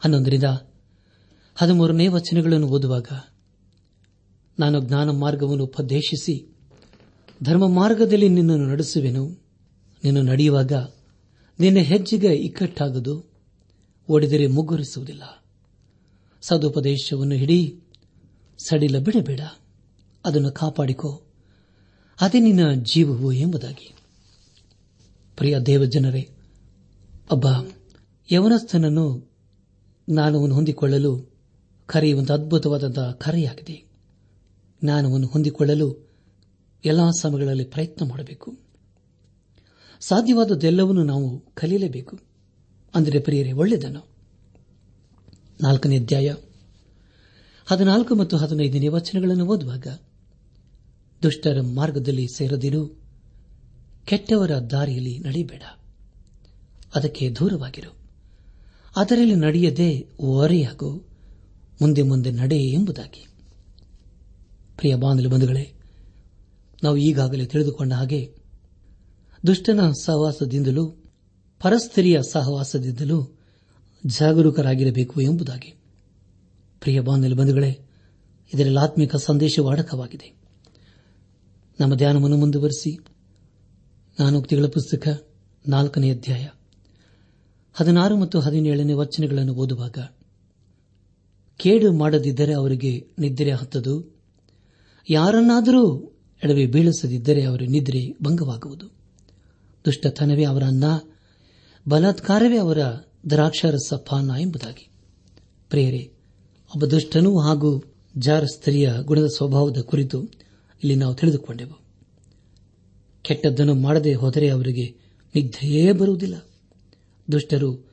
ಹನ್ನೊಂದರಿಂದ 0.00 0.44
ಹದಿಮೂರನೇ 1.56 2.08
ವಚನಗಳನ್ನು 2.08 2.68
ಓದುವಾಗ 2.68 3.06
ನಾನು 4.58 4.80
ಜ್ಞಾನ 4.80 5.10
ಮಾರ್ಗವನ್ನು 5.10 5.64
ಉಪದೇಶಿಸಿ 5.64 6.48
ಧರ್ಮ 7.42 7.68
ಮಾರ್ಗದಲ್ಲಿ 7.68 8.28
ನಿನ್ನನ್ನು 8.28 8.66
ನಡೆಸುವೆನು. 8.66 9.42
ನೀನು 10.04 10.22
ನಡೆಯುವಾಗ 10.22 10.72
ನಿನ್ನ 11.60 11.78
ಹೆಜ್ಜೆಗೆ 11.78 12.34
ಇಕ್ಕಟ್ಟಾಗದು. 12.34 13.24
ಓಡಿದರೆ 14.08 14.46
ಮುಗ್ಗುರಿಸುವುದಿಲ್ಲ. 14.46 15.44
ಸದುಪದೇಶವನ್ನು 16.42 17.34
ಹಿಡಿ 17.34 17.80
ಸಡಿಲ 18.58 18.98
ಬಿಡಬೇಡ. 18.98 19.40
ಅದನ್ನು 20.24 20.52
ಕಾಪಾಡಿಕೋ. 20.52 21.22
ಅದೇ 22.20 22.40
ನಿನ್ನ 22.40 22.72
ಜೀವವು 22.72 23.32
ಎಂಬುದಾಗಿ. 23.32 23.94
ಪ್ರಿಯ 25.36 25.58
ದೇವಜನರೇ 25.58 26.30
ಒಬ್ಬ 27.32 27.46
ಯವನಸ್ಥನನ್ನು 28.32 29.32
ಜ್ಞಾನವನ್ನು 30.10 30.54
ಹೊಂದಿಕೊಳ್ಳಲು 30.54 31.34
ಕರೆಯುವಂತಹ 31.86 32.34
ಅದ್ಭುತವಾದಂತಹ 32.34 33.10
ಕರೆಯಾಗಿದೆ. 33.10 33.91
ಜ್ಞಾನವನ್ನು 34.84 35.26
ಹೊಂದಿಕೊಳ್ಳಲು 35.26 36.12
ಎಲ್ಲಾ 36.84 37.10
ಸಮಯಗಳಲ್ಲಿ 37.20 37.64
ಪ್ರಯತ್ನ 37.64 38.08
ಮಾಡಬೇಕು. 38.08 38.58
ಸಾಧ್ಯವಾದದ್ದೆಲ್ಲವನ್ನು 40.00 41.02
ನಾವು 41.04 41.38
ಕಲಿಯಲೇಬೇಕು. 41.54 42.18
ಅಂದರೆ 42.94 43.18
ಪ್ರಿಯರೇ, 43.18 43.52
ಒಳ್ಳೆಯದನ್ನು. 43.52 44.06
ನಾಲ್ಕನೇ 45.62 45.98
ಅಧ್ಯಾಯ. 45.98 46.34
ಹದಿನಾಲ್ಕು 47.66 48.14
ಮತ್ತು 48.14 48.36
ಹದಿನೈದನೇ 48.36 48.88
ವಚನಗಳನ್ನು 48.88 49.46
ಓದುವಾಗ, 49.46 49.86
ದುಷ್ಟರ 51.22 51.60
ಮಾರ್ಗದಲ್ಲಿ 51.60 52.26
ಸೇರದಿರು, 52.36 52.98
ಕೆಟ್ಟವರ 54.04 54.50
ದಾರಿಯಲ್ಲಿ 54.50 55.18
ನಡೆಯಬೇಡ 55.18 55.62
ಅದಕ್ಕೆ 56.94 57.30
ದೂರವಾಗಿರು. 57.30 57.94
ಅದರಲ್ಲಿ 58.96 59.34
ನಡೆಯದೆ 59.34 60.06
ಓರೆಯಾಗು, 60.20 61.04
ಮುಂದೆ 61.80 62.02
ಮುಂದೆ 62.02 62.30
ನಡೆ 62.30 62.58
ಎಂಬುದಾಗಿ. 62.58 63.31
ಪ್ರಿಯ 64.76 64.94
ಬಾಂಧಲು 64.94 65.28
ಬಂಧುಗಳೇ, 65.28 65.72
ನಾವು 66.82 66.96
ಈಗಾಗಲೇ 66.96 67.46
ತಿಳಿದುಕೊಂಡ 67.46 67.92
ಹಾಗೆ 67.92 68.34
ದುಷ್ಟನ 69.46 69.90
ಸಹವಾಸದಿಂದಲೂ 69.90 70.88
ಪರಸ್ತ್ರೀಯ 71.62 72.20
ಸಹವಾಸದಿಂದಲೂ 72.30 73.38
ಜಾಗರೂಕರಾಗಿರಬೇಕು 74.06 75.20
ಎಂಬುದಾಗಿ. 75.20 75.74
ಪ್ರಿಯ 76.80 77.00
ಬಾಂಧಲು 77.00 77.36
ಬಂಧುಗಳೇ, 77.36 77.78
ಇದರಲ್ಲಿ 78.54 78.78
ಆತ್ಮಿಕ 78.78 79.16
ಸಂದೇಶವು 79.16 79.68
ಅಡಕವಾಗಿದೆ 79.68 80.34
ನಮ್ಮ 81.80 81.94
ಧ್ಯಾನವನ್ನು 81.94 82.36
ಮುಂದುವರೆಸಿ, 82.36 82.96
ನಾನೋಕ್ತಿಗಳ 84.20 84.66
ಪುಸ್ತಕ 84.66 85.26
ನಾಲ್ಕನೇ 85.68 86.10
ಅಧ್ಯಾಯ, 86.10 86.48
ಹದಿನಾರು 87.74 88.16
ಮತ್ತು 88.16 88.40
ಹದಿನೇಳನೇ 88.40 88.92
ವಚನಗಳನ್ನು 88.92 89.54
ಓದುವಾಗ, 89.54 89.98
ಕೇಡು 91.56 91.92
ಮಾಡದಿದ್ದರೆ 91.92 92.52
ಅವರಿಗೆ 92.52 93.06
ನಿದ್ರೆ 93.18 93.52
ಹತ್ತದು 93.52 94.11
ಯಾರನ್ನಾದರೂ 95.10 96.12
ಎಡವಿ 96.44 96.66
ಬೀಳಿಸದಿದ್ದರೆ 96.66 97.44
ಅವರ 97.44 97.60
ನಿದ್ರೆ 97.68 98.16
ಭಂಗವಾಗುವುದು. 98.22 98.86
ದುಷ್ಟತನವೇ 99.84 100.44
ಅವರ 100.44 100.62
ಅನ್ನ, 100.62 100.84
ಬಲಾತ್ಕಾರವೇ 101.88 102.56
ಅವರ 102.56 102.78
ದ್ರಾಕ್ಷಾರಸ 103.30 103.94
ಪಾನ 103.94 104.30
ಎಂಬುದಾಗಿ. 104.40 104.90
ಪ್ರೇರೆ 105.70 106.12
ಒಬ್ಬ 106.74 106.84
ದುಷ್ಟನು 106.84 107.38
ಹಾಗೂ 107.38 107.94
ಜಾರ 108.18 108.44
ಸ್ತ್ರೀಯ 108.44 108.92
ಗುಣದ 109.00 109.26
ಸ್ವಭಾವದ 109.26 109.78
ಕುರಿತು 109.78 110.22
ಇಲ್ಲಿ 110.84 110.94
ನಾವು 110.94 111.14
ತಿಳಿದುಕೊಂಡೆವು. 111.14 111.82
ಕೆಟ್ಟದ್ದನ್ನು 113.22 113.74
ಮಾಡದೆ 113.74 114.14
ಹೋದರೆ 114.14 114.48
ಅವರಿಗೆ 114.48 114.96
ನಿದ್ದೆಯೇ 115.34 115.92
ಬರುವುದಿಲ್ಲ. 115.92 116.34
ದುಷ್ಟರು 117.32 117.92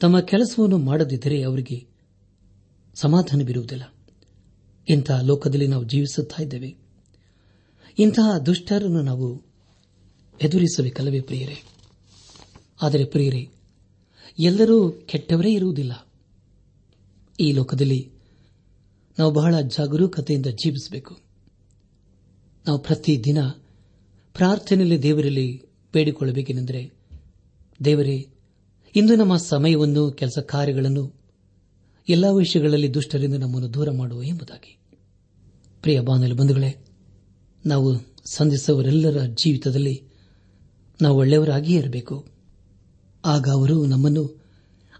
ತಮ್ಮ 0.00 0.20
ಕೆಲಸವನ್ನು 0.20 0.78
ಮಾಡದಿದ್ದರೆ 0.78 1.42
ಅವರಿಗೆ 1.42 1.86
ಸಮಾಧಾನವಿರುವುದಿಲ್ಲ. 2.94 3.82
ಇಂತಹ 4.88 5.20
ಲೋಕದಲ್ಲಿ 5.20 5.66
ನಾವು 5.66 5.84
ಜೀವಿಸುತ್ತಿದ್ದೇವೆ 5.84 6.76
ಇಂತಹ 7.98 8.38
ದುಷ್ಟರನ್ನು 8.38 9.02
ನಾವು 9.02 9.42
ಎದುರಿಸಬೇಕಲ್ಲವೇ 10.42 11.20
ಪ್ರಿಯರೇ. 11.20 11.56
ಆದರೆ 12.82 13.04
ಪ್ರಿಯರೇ, 13.04 13.48
ಎಲ್ಲರೂ 14.38 14.90
ಕೆಟ್ಟವರೇ 14.90 15.52
ಇರುವುದಿಲ್ಲ. 15.52 16.08
ಈ 17.40 17.52
ಲೋಕದಲ್ಲಿ 17.52 18.10
ನಾವು 19.18 19.32
ಬಹಳ 19.32 19.60
ಜಾಗರೂಕತೆಯಿಂದ 19.60 20.46
ಜೀವಿಸಬೇಕು. 20.46 21.18
ನಾವು 22.66 22.78
ಪ್ರತಿದಿನ 22.78 23.38
ಪ್ರಾರ್ಥನೆಯಲ್ಲಿ 24.34 25.02
ದೇವರಲ್ಲಿ 25.02 25.62
ಬೇಡಿಕೊಳ್ಳಬೇಕೆಂದರೆ 25.92 26.92
ದೇವರೇ, 27.84 28.28
ಇಂದು 28.96 29.16
ನಮ್ಮ 29.16 29.36
ಸಮಯವನ್ನು, 29.36 30.10
ಕೆಲಸ 30.10 30.38
ಕಾರ್ಯಗಳನ್ನು 30.38 31.25
ಎಲ್ಲಾ 32.08 32.30
ವಿಷಯಗಳಲ್ಲಿ 32.30 32.94
ದುಷ್ಟರಿಂದ 32.94 33.34
ನಮ್ಮನ್ನು 33.34 33.74
ದೂರ 33.74 33.90
ಮಾಡುವ 33.90 34.22
ಎಂಬುದಾಗಿ. 34.22 34.78
ಪ್ರಿಯ 35.82 36.00
ಬಾನಲು 36.00 36.34
ಬಂಧುಗಳೇ, 36.34 36.84
ನಾವು 37.66 37.94
ಸಂಧಿಸುವವರೆಲ್ಲರ 38.24 39.24
ಜೀವಿತದಲ್ಲಿ 39.24 40.02
ನಾವು 41.02 41.18
ಒಳ್ಳೆಯವರಾಗಿಯೇ 41.18 41.78
ಇರಬೇಕು. 41.78 42.26
ಆಗ 43.24 43.48
ಅವರು 43.48 43.86
ನಮ್ಮನ್ನು 43.86 44.42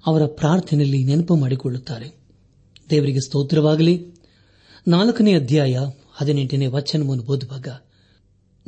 ಅವರ 0.07 0.27
ಪ್ರಾರ್ಥನೆಯಲ್ಲಿ 0.27 1.05
ನೆನಪು 1.05 1.37
ಮಾಡಿಕೊಳ್ಳುತ್ತಾರೆ. 1.37 2.19
ದೇವರಿಗೆ 2.91 3.21
ಸ್ತೋತ್ರವಾಗಲಿ. 3.21 4.07
ನಾಲ್ಕನೇ 4.89 5.35
ಅಧ್ಯಾಯ 5.35 5.79
ಹದಿನೆಂಟನೇ 6.13 6.67
ವಚನವನ್ನು 6.67 7.25
ಓದುವಾಗ, 7.25 7.69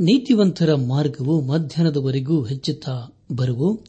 ನೀತಿವಂತರ 0.01 0.75
ಮಾರ್ಗವು 0.75 1.41
ಮಧ್ಯಾಹ್ನದವರೆಗೂ 1.41 2.45
ಹೆಚ್ಚುತ್ತಾ 2.45 3.23
ಬರುವು, 3.33 3.85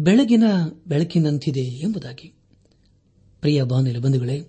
ಬೆಳಗಿನ 0.00 0.44
ಬೆಳಕಿನಂತಿದೆ 0.86 1.60
ಎಂಬುದಾಗಿ. 1.60 2.37
ಪ್ರಿಯ 3.40 3.62
ಬಾನಿಲ 3.62 3.98
ಬಂಧುಗಳೇ, 3.98 4.42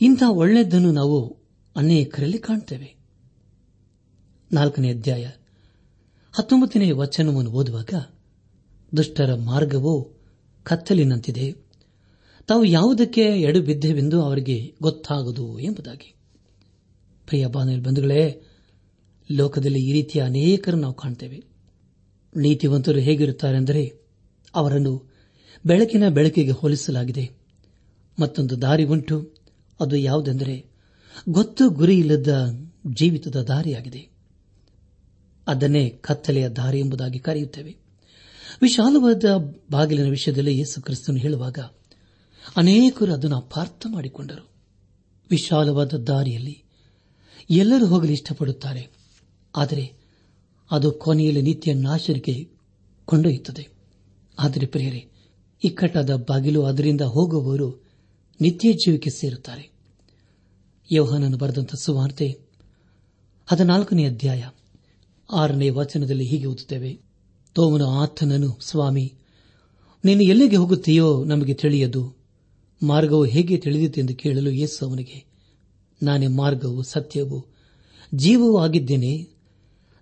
ಇಂಥ 0.00 0.22
ಒಳ್ಳೆಯದನ್ನು 0.28 0.92
ನಾವು 0.92 1.36
ಅನೇಕರಲ್ಲಿ 1.76 2.38
ಕಾಣುತ್ತೇವೆ 2.38 2.96
ನಾಲ್ಕನೇ 4.52 4.90
ಅಧ್ಯಾಯ, 4.90 5.24
ಹತ್ತೊಂಬತ್ತನೇ 6.32 6.90
ವಚನವನ್ನು 6.90 7.50
ಓದುವಾಗ, 7.50 7.90
ದುಷ್ಟರ 8.96 9.34
ಮಾರ್ಗವು 9.34 10.12
ಕತ್ತಲಿನಂತಿದೆ. 10.62 11.52
ತಾವು 12.46 12.64
ಯಾವುದಕ್ಕೆ 12.64 13.20
ಎಡು 13.20 13.62
ಬಿದ್ದೆವೆಂದು 13.62 14.22
ಅವರಿಗೆ 14.22 14.74
ಗೊತ್ತಾಗದು 14.82 15.58
ಎಂಬುದಾಗಿ. 15.58 16.14
ಪ್ರಿಯ 17.26 17.46
ಬಾನಿಲ್ 17.46 17.84
ಬಂಧುಗಳೇ, 17.84 18.42
ಲೋಕದಲ್ಲಿ 19.30 19.78
ಈ 19.78 19.92
ರೀತಿಯ 19.92 20.22
ಅನೇಕರು 20.22 20.76
ನಾವು 20.76 20.94
ಕಾಣ್ತೇವೆ. 20.94 21.44
ನೀತಿವಂತರು 22.36 22.98
ಹೇಗಿರುತ್ತಾರೆಂದರೆ, 22.98 23.94
ಅವರನ್ನು 24.54 25.10
ಬೆಳಕಿನ 25.66 26.08
ಬೆಳಕಿಗೆ 26.08 26.50
ಹೋಲಿಸಲಾಗಿದೆ. 26.50 27.37
ಮತ್ತೊಂದು 28.18 28.62
ದಾರಿ 28.62 28.84
ಉಂಟು. 28.84 29.30
ಅದು 29.80 29.96
ಯಾವುದೆಂದರೆ 29.96 30.66
ಗೊತ್ತು 31.28 31.70
ಗುರಿ 31.70 31.98
ಇಲ್ಲದ 31.98 32.58
ಜೀವಿತದ 32.94 33.42
ದಾರಿಯಾಗಿದೆ. 33.42 34.08
ಅದನ್ನೇ 35.46 35.88
ಕತ್ತಲೆಯ 35.88 36.48
ದಾರಿ 36.48 36.78
ಎಂಬುದಾಗಿ 36.78 37.18
ಕರೆಯುತ್ತೇವೆ. 37.18 37.76
ವಿಶಾಲವಾದ 38.62 39.24
ಬಾಗಿಲಿನ 39.70 40.10
ವಿಷಯದಲ್ಲಿ 40.10 40.58
ಯೇಸು 40.58 40.82
ಕ್ರಿಸ್ತನು 40.82 41.16
ಹೇಳುವಾಗ 41.16 41.58
ಅನೇಕರು 42.56 43.12
ಅದನ್ನು 43.12 43.36
ಅಪಾರ್ಥ 43.36 43.86
ಮಾಡಿಕೊಂಡರು. 43.88 44.48
ವಿಶಾಲವಾದ 45.30 45.92
ದಾರಿಯಲ್ಲಿ 45.94 46.62
ಎಲ್ಲರೂ 47.50 47.86
ಹೋಗಲು 47.86 48.12
ಇಷ್ಟಪಡುತ್ತಾರೆ. 48.12 48.88
ಆದರೆ 49.56 49.92
ಅದು 50.70 50.92
ಕೊನೆಯಲ್ಲಿ 50.92 51.42
ನಿತ್ಯ 51.42 51.74
ನಾಶರಿಗೆ 51.74 52.48
ಕೊಂಡೊಯ್ಯುತ್ತದೆ. 53.04 53.68
ಆದರೆ 54.38 54.66
ಪ್ರಿಯರೇ 54.66 55.08
ಇಕ್ಕಟ್ಟಾದ 55.64 56.10
ಬಾಗಿಲು 56.14 56.62
ಅದರಿಂದ 56.62 57.00
ಹೋಗುವವರು 57.00 57.87
ನಿತ್ಯ 58.40 58.72
ಜೀವಕ್ಕೆ 58.72 59.10
ಸೇರುತ್ತಾರೆ. 59.10 59.70
ಯೋಹನನ್ನು 60.92 61.36
ಬರೆದಂತ 61.36 61.74
ಸುವಾರ್ತೆ 61.74 62.38
ಹದಿನಾಲ್ಕನೇ 63.46 64.04
ಅಧ್ಯಾಯ 64.04 64.48
ಆರನೇ 65.32 65.70
ವಚನದಲ್ಲಿ 65.70 66.24
ಹೀಗೆ 66.24 66.46
ಓದುತ್ತೇವೆ. 66.46 67.00
ತೋಮನು 67.54 67.86
ಆತನನು, 67.86 68.56
ಸ್ವಾಮಿ, 68.60 69.14
ನೀನು 70.04 70.22
ಎಲ್ಲಿಗೆ 70.22 70.56
ಹೋಗುತ್ತೀಯೋ 70.56 71.24
ನಮಗೆ 71.24 71.54
ತಿಳಿಯದು. 71.54 72.16
ಮಾರ್ಗವು 72.82 73.24
ಹೇಗೆ 73.24 73.56
ತಿಳಿದಿತೆಂದು 73.56 74.14
ಕೇಳಲು 74.14 74.50
ಯೇಸು 74.50 74.88
ಅವನಿಗೆ, 74.88 75.24
ನಾನೇ 76.02 76.26
ಮಾರ್ಗವು, 76.26 76.82
ಸತ್ಯವು, 76.82 77.46
ಜೀವವೂ 78.14 78.58
ಆಗಿದ್ದೇನೆ. 78.58 79.28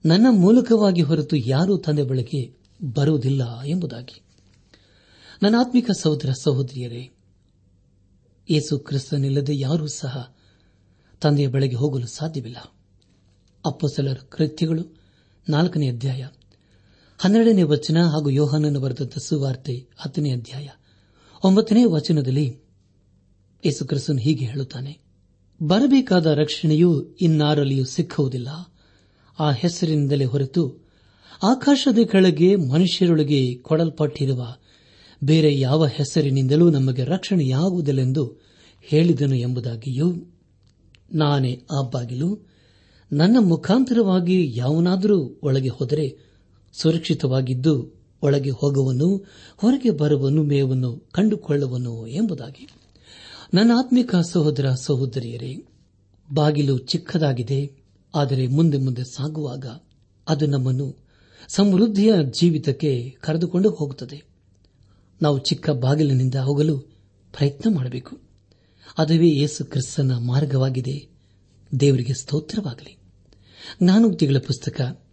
ನನ್ನ 0.07 0.27
ಮೂಲಕವಾಗಿ 0.31 1.03
ಹೊರತು 1.03 1.37
ಯಾರೂ 1.37 1.77
ತಂದೆ 1.77 2.03
ಬಳಕೆ 2.03 2.55
ಬರುವುದಿಲ್ಲ 2.95 3.63
ಎಂಬುದಾಗಿ. 3.63 4.21
ನನ್ನ 5.43 5.55
ಆತ್ಮಿಕ 5.59 5.91
ಸಹೋದರ 5.91 6.31
ಸಹೋದರಿಯರೇ 6.33 7.16
ಯೇಸು 8.51 8.79
ಕ್ರಿಸ್ತನಿಲ್ಲದೆ 8.79 9.55
ಯಾರೂ 9.59 9.87
ಸಹ 9.87 10.35
ತಂದೆಯ 11.21 11.49
ಬಳಿಗೆ 11.49 11.77
ಹೋಗಲು 11.77 12.07
ಸಾಧ್ಯವಿಲ್ಲ. 12.07 12.57
ಅಪ್ಪಸಲರ 13.65 14.19
ಕೃತ್ಯಗಳು 14.29 14.83
ನಾಲ್ಕನೇ 15.49 15.89
ಅಧ್ಯಾಯ, 15.89 16.23
ಹನ್ನೆರಡನೇ 17.19 17.63
ವಚನ 17.63 18.05
ಹಾಗೂ 18.05 18.31
ಯೋಹಾನನ್ನು 18.31 18.81
ಬರೆದ 18.81 19.19
ಸುವಾರ್ತೆ 19.19 19.75
ಹತ್ತನೇ 19.97 20.31
ಅಧ್ಯಾಯ, 20.31 20.69
ಒಂಬತ್ತನೇ 21.45 21.85
ವಚನದಲ್ಲಿ 21.85 22.47
ಯೇಸು 23.65 23.87
ಕ್ರಿಸ್ತನ್ 23.87 24.21
ಹೀಗೆ 24.21 24.45
ಹೇಳುತ್ತಾನೆ, 24.45 24.93
ಬರಬೇಕಾದ 25.61 26.27
ರಕ್ಷಣೆಯು 26.27 26.91
ಇನ್ನಾರಲ್ಲಿಯೂ 27.21 27.85
ಸಿಕ್ಕುವುದಿಲ್ಲ. 27.85 28.49
ಆ 29.39 29.51
ಹೆಸರಿನಿಂದಲೇ 29.51 30.25
ಹೊರತು 30.25 30.63
ಆಕಾಶದ 31.43 31.99
ಕೆಳಗೆ 32.13 32.57
ಮನುಷ್ಯರೊಳಗೆ 32.57 33.55
ಕೊಡಲ್ಪಟ್ಟಿರುವ 33.55 34.43
ಬೇರೆ 35.25 35.59
ಯಾವ 35.59 35.87
ಹೆಸರಿನಿಂದಲೂ 35.87 36.71
ನಮಗೆ 36.71 37.05
ರಕ್ಷಣೆಯಾಗುವುದಿಲ್ಲೆಂದು 37.05 38.37
ಹೇಳಿದನು 38.83 39.35
ಎಂಬುದಾಗಿಯೂ 39.35 40.13
ನಾನೇ 41.15 41.63
ಆ 41.73 41.89
ಬಾಗಿಲು. 41.91 42.49
ನನ್ನ 43.13 43.37
ಮುಖಾಂತರವಾಗಿ 43.41 44.53
ಯಾವನಾದರೂ 44.57 45.41
ಒಳಗೆ 45.43 45.69
ಹೋದರೆ 45.69 46.27
ಸುರಕ್ಷಿತವಾಗಿದ್ದು 46.73 47.97
ಒಳಗೆ 48.23 48.51
ಹೋಗುವನು, 48.51 49.25
ಹೊರಗೆ 49.57 49.91
ಬರುವನು, 49.91 50.43
ಮೇವನ್ನು 50.43 51.09
ಕಂಡುಕೊಳ್ಳುವನು 51.13 52.07
ಎಂಬುದಾಗಿ. 52.07 52.69
ನನ್ನ 53.55 53.71
ಆತ್ಮಿಕ 53.79 54.15
ಸಹೋದರ 54.17 54.71
ಸಹೋದರಿಯರೇ, 54.71 55.65
ಬಾಗಿಲು 56.35 56.79
ಚಿಕ್ಕದಾಗಿದೆ, 56.79 57.73
ಆದರೆ 58.15 58.47
ಮುಂದೆ 58.47 58.79
ಮುಂದೆ 58.79 59.03
ಸಾಗುವಾಗ 59.03 59.67
ಅದು 60.29 60.47
ನಮ್ಮನ್ನು 60.47 60.97
ಸಮೃದ್ಧಿಯ 61.49 62.13
ಜೀವಿತಕ್ಕೆ 62.31 63.11
ಕರೆದುಕೊಂಡು 63.21 63.71
ಹೋಗುತ್ತದೆ. 63.71 64.36
ನಾವು 65.23 65.39
ಚಿಕ್ಕ 65.39 65.71
ಬಾಗಿಲಿನಿಂದ 65.71 66.35
ಹೋಗಲು 66.35 66.79
ಪ್ರಯತ್ನ 67.33 67.75
ಮಾಡಬೇಕು. 67.75 68.21
ಅದುವೇ 68.99 69.29
ಯೇಸು 69.29 69.65
ಕ್ರಿಸ್ತನ 69.65 70.13
ಮಾರ್ಗವಾಗಿದೆ. 70.19 71.09
ದೇವರಿಗೆ 71.81 72.15
ಸ್ತೋತ್ರವಾಗಲಿ. 72.15 72.99
ಜ್ಞಾನೋಕ್ತಿಗಳ 73.83 74.39
ಪುಸ್ತಕ 74.39 75.05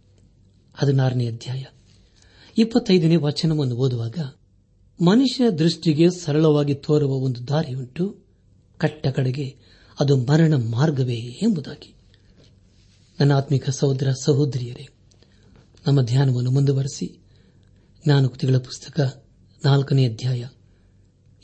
ಹದಿನಾರನೇ 0.74 1.26
ಅಧ್ಯಾಯ. 1.26 1.64
ಇಪ್ಪತ್ತೈದನೇ 2.58 3.16
ವಚನವನ್ನು 3.16 3.76
ಓದುವಾಗ, 3.76 4.18
ಮನುಷ್ಯ 5.04 5.50
ದೃಷ್ಟಿಗೆ 5.50 6.10
ಸರಳವಾಗಿ 6.10 6.74
ತೋರುವ 6.74 7.12
ಒಂದು 7.12 7.48
ದಾರಿಯುಂಟು, 7.48 8.16
ಕಟ್ಟ 8.78 9.06
ಕಡೆಗೆ 9.06 9.56
ಅದು 10.00 10.16
ಮರಣ 10.16 10.54
ಮಾರ್ಗವೇ 10.54 11.16
ಎಂಬುದಾಗಿ. 11.16 11.94
ನನ್ನ 13.20 13.32
ಆತ್ಮಿಕ 13.32 13.70
ಸಹೋದರ 13.70 14.12
ಸಹೋದರಿಯರೇ, 14.12 14.88
ನಮ್ಮ 15.86 16.02
ಧ್ಯಾನವನ್ನು 16.02 16.50
ಮುಂದುವರೆಸಿ 16.50 17.20
ಜ್ಞಾನೋಕ್ತಿಗಳ 18.04 18.56
ಪುಸ್ತಕ 18.56 19.23
ನಾಲ್ಕನೇ 19.64 20.08
ಅಧ್ಯಾಯ, 20.08 20.48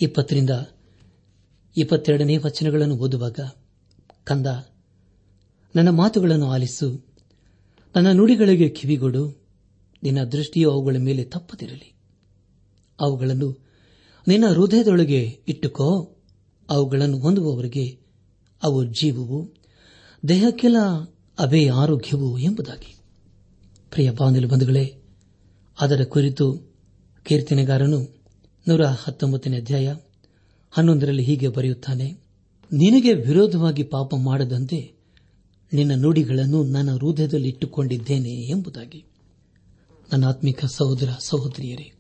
ಇಪ್ಪತ್ತರಿಂದ 0.01 0.51
ಇಪ್ಪತ್ತೆರಡನೇ 1.77 2.37
ವಚನಗಳನ್ನು 2.37 2.97
ಓದುವಾಗ 2.97 3.39
ಕಂದ, 4.25 4.47
ನನ್ನ 5.77 5.89
ಮಾತುಗಳನ್ನು 5.89 6.47
ಆಲಿಸು, 6.47 7.07
ನನ್ನ 7.97 8.11
ನುಡಿಗಳಿಗೆ 8.13 8.69
ಕಿವಿಗೊಡು, 8.69 9.43
ನಿನ್ನ 10.03 10.25
ದೃಷ್ಟಿಯು 10.25 10.71
ಅವುಗಳ 10.71 10.97
ಮೇಲೆ 10.99 11.25
ತಪ್ಪದಿರಲಿ. 11.25 11.95
ಅವುಗಳನ್ನು 13.01 13.59
ನಿನ್ನ 14.29 14.47
ಹೃದಯದೊಳಗೆ 14.47 15.41
ಇಟ್ಟುಕೋ, 15.49 16.17
ಅವುಗಳನ್ನು 16.71 17.19
ಹೊಂದುವವರಿಗೆ 17.19 18.01
ಅವು 18.63 18.85
ಜೀವವು, 18.85 19.55
ದೇಹಕ್ಕೆಲ್ಲ 20.29 20.79
ಅವೇ 21.39 21.69
ಆರೋಗ್ಯವು 21.69 22.39
ಎಂಬುದಾಗಿ. 22.39 22.97
ಪ್ರಿಯ 23.91 24.11
ಬಾಂಧಲು 24.11 24.49
ಬಂಧುಗಳೇ, 24.49 25.03
ಅದರ 25.81 26.05
ಕುರಿತು 26.05 26.70
ಕೀರ್ತನೆಗಾರನು 27.31 28.17
ನೂರ 28.69 28.85
ಹತ್ತೊಂಬತ್ತನೇ 28.85 29.57
ಅಧ್ಯಾಯ 29.57 29.95
ಹನ್ನೊಂದರಲ್ಲಿ 30.71 31.23
ಹೀಗೆ 31.23 31.49
ಬರೆಯುತ್ತಾನೆ, 31.49 32.13
ನಿನಗೆ 32.73 33.15
ವಿರೋಧವಾಗಿ 33.15 33.83
ಪಾಪ 33.83 34.15
ಮಾಡದಂತೆ 34.15 34.93
ನಿನ್ನ 35.73 35.93
ನುಡಿಗಳನ್ನು 35.95 36.65
ನನ್ನ 36.65 36.95
ಹೃದಯದಲ್ಲಿ 36.95 37.49
ಇಟ್ಟುಕೊಂಡಿದ್ದೇನೆ 37.49 38.31
ಎಂಬುದಾಗಿ. 38.31 39.05
ನನ್ನ 40.13 40.27
ಆತ್ಮಿಕ 40.27 40.65
ಸಹೋದರ 40.65 41.09
ಸಹೋದರಿಯರೇ, 41.19 41.93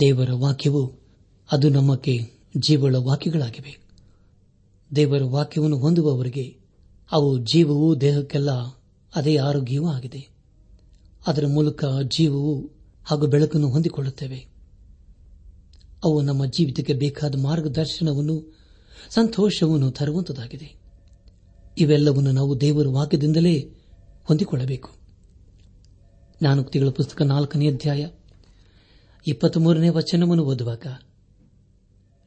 ದೇವರ 0.00 0.30
ವಾಕ್ಯವು 0.32 0.92
ಅದು 1.52 1.68
ನಮಗೆ 1.68 2.20
ಜೀವಳ 2.56 2.96
ವಾಕ್ಯಗಳಾಗಿವೆ. 2.96 3.78
ದೇವರ 4.96 5.22
ವಾಕ್ಯವನ್ನು 5.24 5.78
ಹೊಂದುವವರಿಗೆ 5.78 6.56
ಅವು 7.12 7.38
ಜೀವವು 7.38 8.00
ದೇಹಕ್ಕೆಲ್ಲ 8.00 8.50
ಅದೇ 9.14 9.36
ಆರೋಗ್ಯವೂ 9.36 9.88
ಆಗಿದೆ. 9.88 10.28
ಅದರ 11.26 11.46
ಮೂಲಕ 11.46 11.84
ಜೀವವು 12.08 12.75
ಹಾಗೂ 13.06 13.26
ಬೆಳಕನ್ನು 13.26 13.68
ಹೊಂದಿಕೊಳ್ಳುತ್ತೇವೆ. 13.68 14.46
ಅವು 16.04 16.22
ನಮ್ಮ 16.22 16.46
ಜೀವಿತಕ್ಕೆ 16.46 16.94
ಬೇಕಾದ 16.94 17.34
ಮಾರ್ಗದರ್ಶನವನ್ನು, 17.38 18.58
ಸಂತೋಷವನ್ನು 19.10 19.90
ತರುವಂತದಾಗಿದೆ. 19.90 20.76
ಇವೆಲ್ಲವನ್ನು 21.78 22.32
ನಾವು 22.32 22.60
ದೇವರ 22.60 22.86
ವಾಕ್ಯದಿಂದಲೇ 22.86 23.70
ಹೊಂದಿಕೊಳ್ಳಬೇಕು. 24.24 24.90
ಜ್ಞಾನೋಕ್ತಿಗಳ 26.40 26.88
ಪುಸ್ತಕ 26.88 27.22
ನಾಲ್ಕನೇ 27.22 27.68
ಅಧ್ಯಾಯ, 27.68 28.06
ಇಪ್ಪತ್ಮೂರನೇ 29.26 29.88
ವಚನವನ್ನು 29.88 30.44
ಓದುವಾಗ, 30.44 30.86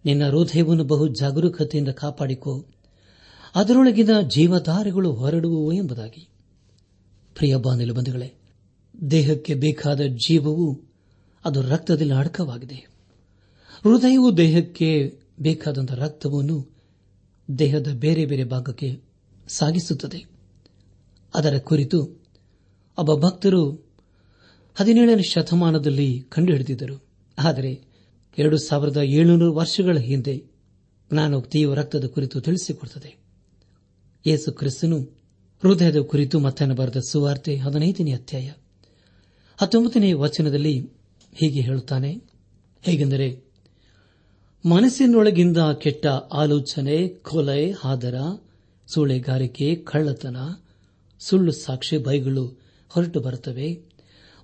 ನಿನ್ನ 0.06 0.30
ಹೃದಯವನ್ನು 0.30 0.84
ಬಹು 0.84 1.08
ಜಾಗರೂಕತೆಯಿಂದ 1.08 1.88
ಕಾಪಾಡಿಕೋ, 1.88 2.65
ಅದರೊಳಗಿನ 3.56 4.10
ಜೀವಧಾರೆಗಳು 4.27 5.13
ಹೊರಡುವು 5.13 5.73
ಎಂಬುದಾಗಿ. 5.73 6.30
ಪ್ರಿಯ 7.36 7.56
ಬಂಧುಗಳೇ 7.56 8.38
ದೇಹಕ್ಕೆ 9.12 9.53
ಬೇಕಾದ 9.53 10.01
ಜೀವವು 10.01 10.81
ಅದು 11.45 11.62
ರಕ್ತದಲ್ಲಿ 11.62 12.13
ಅಡಕವಾಗಿದೆ. 12.13 12.75
ಹೃದಯವು 13.83 14.38
ದೇಹಕ್ಕೆ 14.38 15.19
ಬೇಕಾದಂತಹ 15.39 15.95
ರಕ್ತವನ್ನು 15.95 16.67
ದೇಹದ 17.59 17.88
ಬೇರೆ 17.93 18.25
ಬೇರೆ 18.25 18.43
ಭಾಗಕ್ಕೆ 18.43 19.01
ಸಾಗಿಸುತ್ತದೆ. 19.47 20.25
ಅದರ 21.33 21.57
ಕುರಿತು 21.57 22.23
ಒಬ್ಬ 22.97 23.25
ಭಕ್ತರು 23.25 23.71
ಹದಿನೇಳನೇ 24.75 25.23
ಶತಮಾನದಲ್ಲಿ 25.23 26.25
ಕಂಡುಹಿಡಿದಿದ್ದರು. 26.29 27.05
ಆದರೆ 27.38 27.81
ಎರಡು 28.38 28.57
ಸಾವಿರದ 28.57 28.97
ಏಳುನೂರು 28.97 29.53
ವರ್ಷಗಳ 29.55 29.97
ಹಿಂದೆ 29.97 30.43
ಜ್ಞಾನೋಕ್ತಿಯು 31.12 31.73
ರಕ್ತದ 31.73 32.05
ಕುರಿತು 32.05 32.41
ತಿಳಿಸಿಕೊಡುತ್ತದೆ 32.41 33.17
ಯೇಸು 34.27 34.51
ಕ್ರಿಸ್ತನು 34.51 35.01
ಹೃದಯದ 35.62 35.97
ಕುರಿತು 35.97 36.39
ಮತ್ತನ 36.39 36.73
ಬರೆದ 36.73 36.97
ಸುವಾರ್ತೆ 37.09 37.55
ಹದಿನೈದನೇ 37.55 38.13
ಅಧ್ಯಾಯ. 38.13 38.51
ಹತ್ತೊಂಬತ್ತನೇ 39.60 40.13
ವಚನದಲ್ಲಿ 40.13 40.80
ಹೀಗೆ 41.34 41.62
ಹೇಳುತ್ತಾನೆ. 41.62 42.22
ಹೇಗೆಂದರೆ, 42.82 43.43
ಮನಸ್ಸಿನೊಳಗಿಂದ 44.69 45.58
ಕೆಟ್ಟ 45.58 46.06
ಆಲೋಚನೆ, 46.08 47.08
ಕೊಲೆ 47.08 47.72
ಹಾದರ 47.72 48.15
ಸೂಳೆಗಾರಿಕೆ, 48.88 49.76
ಕಳ್ಳತನ, 49.76 50.38
ಸುಳ್ಳು 51.19 51.52
ಸಾಕ್ಷಿ 51.52 51.98
ಬೈಗಳು 51.98 52.60
ಹೊರಟು 52.89 53.19
ಬರುತ್ತವೆ. 53.19 53.80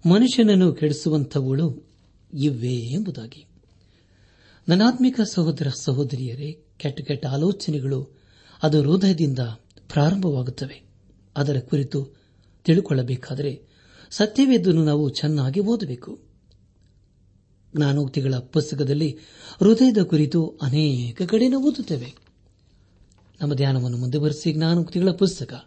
ಮನುಷ್ಯನನ್ನು 0.09 0.73
ಕೆಡಿಸುವಂಥವುಗಳು 0.73 1.87
ಇವೆ 2.33 2.73
ಎಂಬುದಾಗಿ. 2.73 3.45
ನನಾತ್ಮಿಕ 4.67 5.19
ಸಹೋದರ 5.21 5.67
ಸಹೋದರಿಯರೇ, 5.69 6.59
ಕೆಟ್ಟ 6.77 7.01
ಕೆಟ್ಟ 7.01 7.25
ಆಲೋಚನೆಗಳು 7.25 8.09
ಅದು 8.63 8.81
ಹೃದಯದಿಂದ 8.81 9.39
ಪ್ರಾರಂಭವಾಗುತ್ತವೆ. 9.93 10.83
ಅದರ 11.37 11.59
ಕುರಿತು 11.59 12.07
ತಿಳಿದುಕೊಳ್ಳಬೇಕಾದರೆ 12.63 13.74
ಸತ್ಯವೇದನ್ನು 14.17 14.85
ನಾವು 14.85 15.09
ಚೆನ್ನಾಗಿ 15.09 15.59
ಓದಬೇಕು. 15.59 16.19
ಜ್ಞಾನೋಕ್ತಿಗಳ 17.75 18.35
ಪುಸ್ತಕದಲ್ಲಿ 18.35 19.17
ಹೃದಯದ 19.59 20.03
ಕುರಿತು 20.03 20.59
ಅನೇಕ 20.61 21.21
ಕಡೆ 21.21 21.47
ನಾವು 21.47 21.67
ಓದುತ್ತೇವೆ. 21.67 22.15
ನಮ್ಮ 23.41 23.53
ಧ್ಯಾನವನ್ನು 23.53 23.97
ಮುಂದುವರೆಸಿ 23.97 24.53
ಜ್ಞಾನೋಕ್ತಿಗಳ 24.53 25.11
ಪುಸ್ತಕ, 25.11 25.65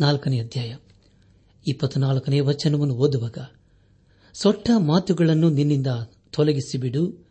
ನಾಲ್ಕನೇ 0.00 0.40
ಅಧ್ಯಾಯ, 0.40 0.76
ಇಪ್ಪತ್ನಾಲ್ಕನೇ 1.66 2.40
ವಚನವನ್ನು 2.40 2.94
ಓದುವಾಗ, 2.94 3.38
ಸೊಟ್ಟ 4.34 4.70
ಮಾತುಗಳನ್ನು 4.78 5.50
ನಿನ್ನಿಂದ 5.50 5.86
ತೊಲಗಿಸಿಬಿಡು, 6.32 7.26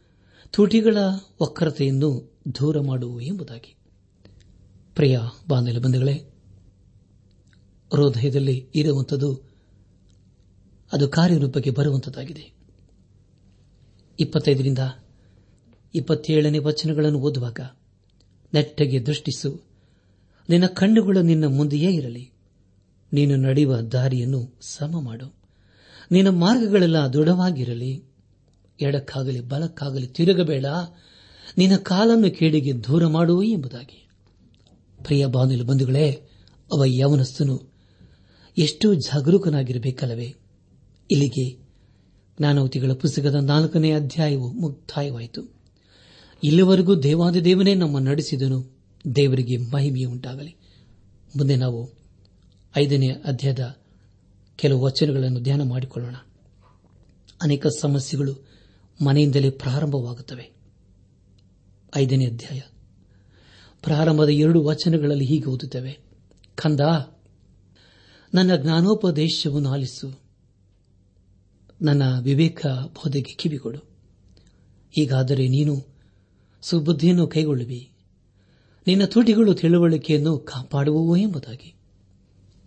ತುಟಿಗಳ 0.52 0.98
ವಕ್ರತೆಯನ್ನು 1.42 2.38
ದೂರ 2.60 2.80
ಮಾಡು 2.80 3.20
ಎಂಬುದಾಗಿ. 3.20 3.76
ಪ್ರಿಯ 4.96 5.20
ಬಾಂಧವ್ಯ 5.48 5.80
ಬಂಧುಗಳೇ, 5.80 6.14
ಹೃದಯದಲ್ಲಿ 7.94 8.70
ಇರುವಂಥದ್ದು 8.76 9.49
ಅದು 10.93 11.10
ಕಾರ್ಯರೂಪಕ್ಕೆ 11.10 11.69
ಬರುವಂತದಾಗಿದೆ 11.69 12.52
ಇಪ್ಪತ್ತೈದರಿಂದ 14.19 14.80
ಇಪ್ಪತ್ತೇಳನೇ 15.95 16.58
ವಚನಗಳನ್ನು 16.58 17.19
ಓದುವಾಗ 17.19 17.60
ನೆಟ್ಟಗೆ 18.54 18.99
ದೃಷ್ಟಿಸು. 18.99 19.62
ನಿನ್ನ 20.49 20.65
ಕಣ್ಣುಗಳು 20.65 21.21
ನಿನ್ನ 21.21 21.45
ಮುಂದೆಯೇ 21.45 21.91
ಇರಲಿ. 21.91 22.32
ನೀನು 23.13 23.36
ನಡೆಯುವ 23.36 23.78
ದಾರಿಯನ್ನು 23.78 24.58
ಸಮ 24.62 24.99
ಮಾಡು. 24.99 25.36
ನಿನ್ನ 26.12 26.30
ಮಾರ್ಗಗಳೆಲ್ಲ 26.30 26.97
ದೃಢವಾಗಿರಲಿ. 26.97 28.04
ಎಡಕ್ಕಾಗಲಿ, 28.82 29.41
ಬಲಕ್ಕಾಗಲಿ 29.41 30.08
ತಿರುಗಬೇಡ. 30.08 30.65
ನಿನ್ನ 31.58 31.75
ಕಾಲನ್ನು 31.75 32.32
ಕೇಡಿಗೆ 32.32 32.84
ದೂರ 32.84 33.08
ಮಾಡು 33.08 33.43
ಎಂಬುದಾಗಿ. 33.43 34.10
ಪ್ರಿಯ 35.04 35.25
ಬಾನುಲು 35.25 35.63
ಬಂಧುಗಳೇ 35.63 36.12
ಅವ 36.73 36.84
ಯವನಸ್ಥನು 36.86 37.73
ಎಷ್ಟು 38.58 38.93
ಜಾಗರೂಕನಾಗಿರಬೇಕಲ್ಲವೇ? 38.93 40.36
ಇಲ್ಲಿಗೆ. 41.12 41.52
ಜ್ಞಾನವತಿಗಳ 42.39 42.93
ಪುಸ್ತಕದ 42.93 43.36
ನಾಲ್ಕನೇ 43.36 43.91
ಅಧ್ಯಾಯವು 43.91 44.52
ಮುಕ್ತಾಯವಾಯಿತು. 44.52 45.41
ಇಲ್ಲಿವರೆಗೂ 46.43 46.95
ದೇವಾದಿದೇವನೇ 46.95 47.76
ನಮ್ಮ 47.76 48.00
ನಡೆಸಿದನು. 48.00 48.78
ದೇವರಿಗೆ 49.15 49.58
ಮಹಿಮೆಯು 49.58 50.10
ಉಂಟಾಗಲಿ. 50.10 50.56
ಮುಂದೆ 51.38 51.56
ನಾವು 51.56 51.93
ಐದನೇ 52.78 53.08
ಅಧ್ಯಾಯದ 53.08 53.76
ಕೆಲವು 54.56 54.82
ವಚನಗಳನ್ನು 54.82 55.39
ಧ್ಯಾನ 55.39 55.62
ಮಾಡಿಕೊಳ್ಳೋಣ. 55.62 56.15
ಅನೇಕ 57.41 57.67
ಸಮಸ್ಯೆಗಳು 57.67 58.34
ಮನೆಯಿಂದಲೇ 59.06 59.50
ಪ್ರಾರಂಭವಾಗುತ್ತವೆ. 59.50 60.52
ಐದನೇ 61.95 62.26
ಅಧ್ಯಾಯ. 62.26 62.62
ಪ್ರಾರಂಭದ 63.84 64.30
ಎರಡು 64.30 64.63
ವಚನಗಳಲ್ಲಿ 64.63 65.26
ಹೀಗೆ 65.26 65.45
ಓದುತ್ತವೆ. 65.45 66.00
ಕಂದ, 66.56 66.80
ನನ್ನ 68.34 68.56
ಜ್ಞಾನೋಪದೇಶವನ್ನು 68.56 69.69
ಆಲಿಸು. 69.69 70.29
ನನ್ನ 71.82 72.20
ವಿವೇಕ 72.20 72.65
ಬೋಧೆಗೆ 72.65 73.36
ಕಿವಿಗೊಡು. 73.36 73.80
ಹೀಗಾದರೆ 74.92 75.48
ನೀನು 75.48 75.88
ಸುಬುದ್ಧಿಯನ್ನು 76.62 77.28
ಕೈಗೊಳ್ಳುವಿ. 77.28 77.92
ನಿನ್ನ 78.88 79.06
ತುಟಿಗಳು 79.06 79.54
ತಿಳುವಳಿಕೆಯನ್ನು 79.54 80.38
ಕಾಪಾಡುವವು 80.38 81.18
ಎಂಬುದಾಗಿ. 81.18 81.76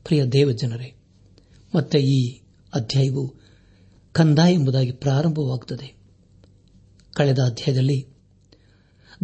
ಪ್ರಿಯ 0.04 0.24
ದೇವಜನರೇ, 0.24 0.94
ಮತ್ತೆ 1.74 1.98
ಈ 1.98 2.40
ಅಧ್ಯಾಯವು 2.74 3.34
ಕಂದ 4.12 4.38
ಎಂಬುದಾಗಿ 4.38 4.92
ಪ್ರಾರಂಭವಾಗುತ್ತದೆ. 4.92 5.94
ಕಳೆದ 7.14 7.38
ಅಧ್ಯಾಯದಲ್ಲಿ 7.38 8.06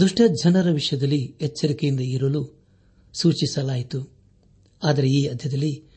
ದುಷ್ಟ 0.01 0.21
ಜನರ 0.43 0.71
ವಿಷಯದಲ್ಲಿ 0.71 1.35
ಎಚ್ಚರಿಕೆಯಿಂದ 1.41 2.01
ಇರಲು 2.01 2.59
ಸೂಚಿಸಲಾಯಿತು. 3.13 4.11
ಆದರೆ 4.83 5.09
ಈ 5.09 5.27
ಅಧ್ಯಾಯದಲ್ಲಿ 5.27 5.88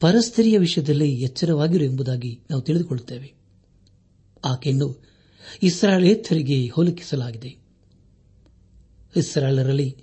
ಪರಸ್ತ್ರೀಯ 0.00 0.58
ವಿಷಯದಲ್ಲಿ 0.58 1.14
ಎಚ್ಚರವಾಗಿರು 1.14 1.84
ಎಂಬುದಾಗಿ 1.84 2.40
ನಾವು 2.50 2.62
ತಿಳಿದುಕೊಳ್ಳುತ್ತೇವೆ. 2.62 3.34
ಆಕೆಯನ್ನು 4.44 5.04
ಇಸ್ರಾಳೇತರಿಗೆ 5.62 6.68
ಹೋಲಿಕಿಸಲಾಗಿದೆ 6.68 7.56
ಇಸ್ರಾಳರಲ್ಲಿ 9.16 9.96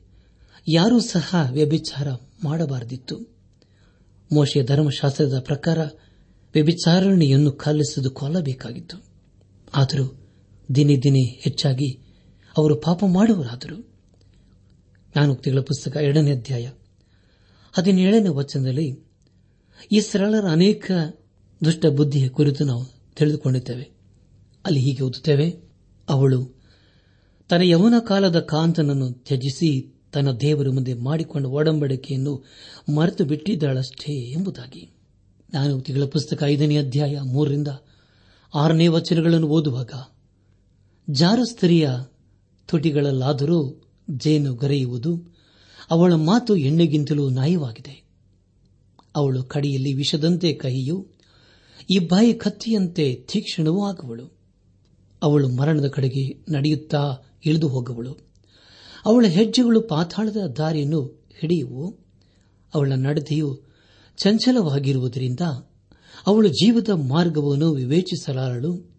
ಯಾರೂ 0.68 1.00
ಸಹ 1.00 1.36
ವ್ಯಭಿಚಾರ 1.52 2.08
ಮಾಡಬಾರದಿತ್ತು. 2.44 3.20
ಮೋಶೆಯ 4.34 4.64
ಧರ್ಮಶಾಸ್ತ್ರದ 4.64 5.40
ಪ್ರಕಾರ 5.40 5.80
ವ್ಯಭಿಚಾರಣೆಯನ್ನು 6.54 7.52
ಕಲಿಸುವುದು 7.52 8.12
ಕೊಲ್ಲಬೇಕಾಗಿತ್ತು. 8.12 8.98
ಆದರೂ 9.76 10.28
ದಿನೇ 10.76 10.98
ದಿನೇ 10.98 11.24
ಹೆಚ್ಚಾಗಿ 11.24 12.00
ಅವರು 12.58 12.76
ಪಾಪ 12.76 13.04
ಮಾಡುವರಾದರು. 13.08 13.96
ಜ್ಞಾನೋಕ್ತಿಗಳ 15.14 15.60
ಪುಸ್ತಕ 15.60 15.98
ಎರಡನೇ 15.98 16.32
ಅಧ್ಯಾಯ 16.32 16.70
ಹದಿನೇಳನೇ 17.74 18.30
ವಚನದಲ್ಲಿ 18.30 19.05
ಈ 19.92 20.00
ಸರಳರ 20.00 20.46
ಅನೇಕ 20.46 20.92
ದುಷ್ಟ 21.66 21.86
ಬುದ್ಧಿಯ 21.86 22.30
ಕುರಿತು 22.30 22.64
ನಾವು 22.64 22.86
ತಿಳಿದುಕೊಂಡಿದ್ದೇವೆ. 23.16 23.92
ಅಲ್ಲಿ 24.66 24.80
ಹೀಗೆ 24.80 25.04
ಓದುತ್ತೇವೆ, 25.04 25.64
ಅವಳು 26.10 26.56
ತನ್ನ 27.50 27.62
ಯವನ 27.62 27.94
ಕಾಲದ 28.00 28.40
ಕಾಂತನನ್ನು 28.40 29.12
ತ್ಯಜಿಸಿ 29.12 29.96
ತನ್ನ 30.14 30.32
ದೇವರ 30.32 30.70
ಮುಂದೆ 30.70 30.94
ಮಾಡಿಕೊಂಡ 30.94 31.46
ಒಡಂಬಡಿಕೆಯನ್ನು 31.46 32.46
ಮರೆತು 32.96 33.26
ಬಿಟ್ಟಿದ್ದಾಳಷ್ಟೇ 33.26 34.14
ಎಂಬುದಾಗಿ. 34.14 34.92
ನಾನು 35.54 35.82
ತಿಂಗಳ 35.82 36.06
ಪುಸ್ತಕ 36.06 36.44
ಐದನೇ 36.44 36.78
ಅಧ್ಯಾಯ 36.78 37.20
ಮೂರರಿಂದ 37.22 37.68
ಆರನೇ 38.56 38.88
ವಚನಗಳನ್ನು 38.88 39.48
ಓದುವಾಗ 39.48 39.92
ಜಾರಸ್ತರಿಯ 41.10 41.90
ತುಟಿಗಳಲ್ಲಾದರೂ 42.68 43.82
ಜೇನು 44.10 44.56
ಗರೆಯುವುದು 44.56 45.36
ಅವಳ 45.92 46.14
ಮಾತು 46.14 46.56
ಎಣ್ಣೆಗಿಂತಲೂ 46.56 47.30
ನ್ಯಾಯವಾಗಿದೆ. 47.30 48.05
ಅವಳು 49.16 49.44
ಕಡಿಯಲ್ಲಿ 49.44 49.94
ವಿಷದಂತೆ 49.94 50.54
ಕಹಿಯು, 50.54 51.08
ಈ 51.90 52.00
ಬಾಯಿ 52.00 52.34
ಕತ್ತಿಯಂತೆ 52.34 53.16
ತೀಕ್ಷ್ಣವೂ 53.16 53.86
ಆಗುವಳು. 53.86 54.38
ಅವಳು 55.22 55.50
ಮರಣದ 55.50 55.88
ಕಡೆಗೆ 55.88 56.54
ನಡೆಯುತ್ತಾ 56.54 57.18
ಇಳಿದು 57.46 57.68
ಹೋಗುವಳು. 57.68 58.18
ಅವಳ 59.06 59.26
ಹೆಜ್ಜೆಗಳು 59.26 59.82
ಪಾತಾಳದ 59.82 60.38
ದಾರಿಯನ್ನು 60.38 61.26
ಹಿಡಿಯುವು. 61.40 61.98
ಅವಳ 62.76 62.92
ನಡತೆಯು 62.96 63.62
ಚಂಚಲವಾಗಿರುವುದರಿಂದ 64.18 65.40
ಅವಳು 66.28 66.48
ಜೀವದ 66.48 66.90
ಮಾರ್ಗವನ್ನು 66.90 67.72
ವಿವೇಚಿಸಲಾರಳು. 67.72 68.96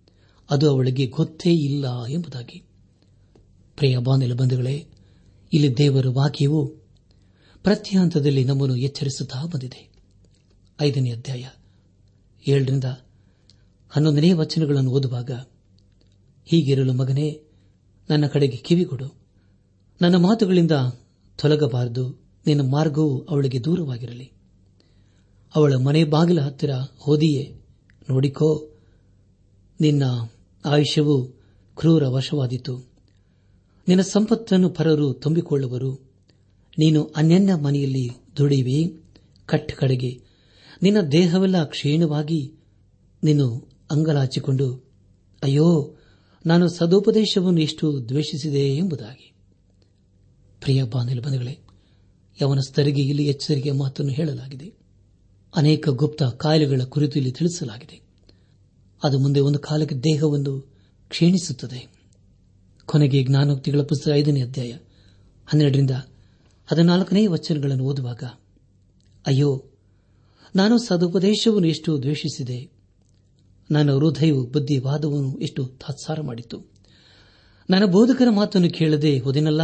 ಅದು 0.50 0.70
ಅವಳಿಗೆ 0.70 1.06
ಗೊತ್ತೇ 1.06 1.50
ಇಲ್ಲ 1.50 2.04
ಎಂಬುದಾಗಿ. 2.04 2.62
ಪ್ರಿಯ 3.76 3.98
ಬಾಂಧವ 3.98 4.34
ಬಂಧುಗಳೇ, 4.34 4.86
ಇಲ್ಲಿ 5.52 5.76
ದೇವರ 5.76 6.06
ವಾಕ್ಯವು 6.08 6.66
ಪ್ರತಿ 7.62 7.96
ಹಂತದಲ್ಲಿ 7.96 8.44
ನಮ್ಮನ್ನು 8.44 8.76
ಎಚ್ಚರಿಸುತ್ತಾ 8.76 9.44
ಬಂದಿದೆ. 9.44 9.95
ಐದನೇ 10.80 11.10
ಅಧ್ಯಾಯ, 11.10 11.48
ಏಳರಿಂದ 12.48 12.84
ಹನ್ನೊಂದನೇ 13.90 14.32
ವಚನಗಳನ್ನು 14.32 14.90
ಓದುವಾಗ, 14.90 15.30
ಹೀಗಿರಲು 16.44 16.92
ಮಗನೇ, 16.92 17.40
ನನ್ನ 18.10 18.26
ಕಡೆಗೆ 18.26 18.56
ಕಿವಿಗೊಡು. 18.56 19.14
ನನ್ನ 20.02 20.16
ಮಾತುಗಳಿಂದ 20.16 20.72
ತೊಲಗಬಾರದು, 21.38 22.22
ನಿನ್ನ 22.46 22.70
ಮಾರ್ಗವು 22.70 23.24
ಅವಳಿಗೆ 23.24 23.64
ದೂರವಾಗಿರಲಿ. 23.64 24.32
ಅವಳ 25.54 25.74
ಮನೆ 25.74 26.04
ಬಾಗಿಲ 26.04 26.40
ಹತ್ತಿರ 26.40 26.70
ಹೋದಿಯೇ, 26.98 27.60
ನೋಡಿಕೋ, 28.10 28.70
ನಿನ್ನ 29.80 30.02
ಆಯುಷ್ಯವು 30.64 31.26
ಕ್ರೂರ 31.76 32.06
ವಶವಾದೀತು. 32.06 32.78
ನಿನ್ನ 33.88 34.02
ಸಂಪತ್ತನ್ನು 34.02 34.70
ಪರರು 34.70 35.12
ತುಂಬಿಕೊಳ್ಳುವರು. 35.12 35.94
ನೀನು 36.78 37.04
ಅನ್ಯನ್ಯ 37.16 37.54
ಮನೆಯಲ್ಲಿ 37.54 38.10
ದುಡಿಯುವೆ 38.36 39.02
ಕಟ್ಟ 39.46 39.72
ಕಡೆಗೆ 39.72 40.25
ನಿನ್ನ 40.82 41.00
ದೇಹವೆಲ್ಲ 41.00 41.64
ಕ್ಷೀಣವಾಗಿ 41.64 42.54
ನೀನು 43.24 43.68
ಅಂಗಲಾಚಿಕೊಂಡು, 43.90 44.90
ಅಯ್ಯೋ, 45.42 45.96
ನಾನು 46.46 46.68
ಸದುಪದೇಶವನ್ನು 46.68 47.60
ಎಷ್ಟು 47.60 48.08
ದ್ವೇಷಿಸಿದೆ 48.08 48.76
ಎಂಬುದಾಗಿ. 48.76 49.32
ಪ್ರಿಯ 50.60 50.82
ಬಾಂಧವೇ 50.82 51.58
ಯವನಸ್ಥರಿಗೆ 52.42 53.02
ಇಲ್ಲಿ 53.02 53.26
ಎಚ್ಚರಿಕೆಯ 53.26 53.72
ಮಾತನ್ನು 53.72 54.12
ಹೇಳಲಾಗಿದೆ. 54.12 54.72
ಅನೇಕ 55.56 55.88
ಗುಪ್ತ 55.88 56.22
ಕಾಯಿಲೆಗಳ 56.22 56.80
ಕುರಿತು 56.84 57.16
ಇಲ್ಲಿ 57.16 57.32
ತಿಳಿಸಲಾಗಿದೆ. 57.32 58.00
ಅದು 59.04 59.18
ಮುಂದೆ 59.18 59.40
ಒಂದು 59.40 59.58
ಕಾಲಕ್ಕೆ 59.58 59.94
ದೇಹವನ್ನು 59.94 60.60
ಕ್ಷೀಣಿಸುತ್ತದೆ. 61.08 61.88
ಕೊನೆಗೆ 62.86 63.24
ಜ್ಞಾನೋಕ್ತಿಗಳ 63.24 63.80
ಪುಸ್ತಕ 63.82 64.10
ಐದನೇ 64.10 64.42
ಅಧ್ಯಾಯ 64.42 64.72
ಹನ್ನೆರಡರಿಂದ 65.46 65.90
ಹದಿನಾಲ್ಕನೇ 66.66 67.26
ವಚನಗಳನ್ನು 67.26 67.84
ಓದುವಾಗ, 67.84 68.22
ಅಯ್ಯೋ 69.26 69.64
ನಾನು 70.54 70.78
ಸದುಪದೇಶವನ್ನು 70.78 71.68
ಎಷ್ಟು 71.68 72.02
ದ್ವೇಷಿಸಿದೆ. 72.02 72.70
ನನ್ನ 73.70 73.92
ಹೃದಯವು 73.92 74.46
ಬುದ್ಧಿವಾದವನ್ನು 74.46 75.38
ಎಷ್ಟು 75.38 75.66
ತಾತ್ಸಾರ 75.66 76.20
ಮಾಡಿತು. 76.20 76.72
ನನ್ನ 77.70 77.84
ಬೋಧಕರ 77.84 78.30
ಮಾತನ್ನು 78.30 78.70
ಕೇಳದೆ 78.70 79.18
ಹೋದಿನಲ್ಲ. 79.18 79.60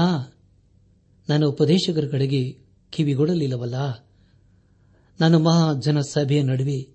ನನ್ನ 1.29 1.45
ಉಪದೇಶಕರ 1.45 2.09
ಕಡೆಗೆ 2.11 2.59
ಕಿವಿಗೊಡಲಿಲ್ಲವಲ್ಲ. 2.91 4.09
ನನ್ನ 5.21 5.37
ಮಹಾಜನ 5.37 6.01
ಸಭೆಯ 6.01 6.43
ನಡುವೆ 6.43 6.89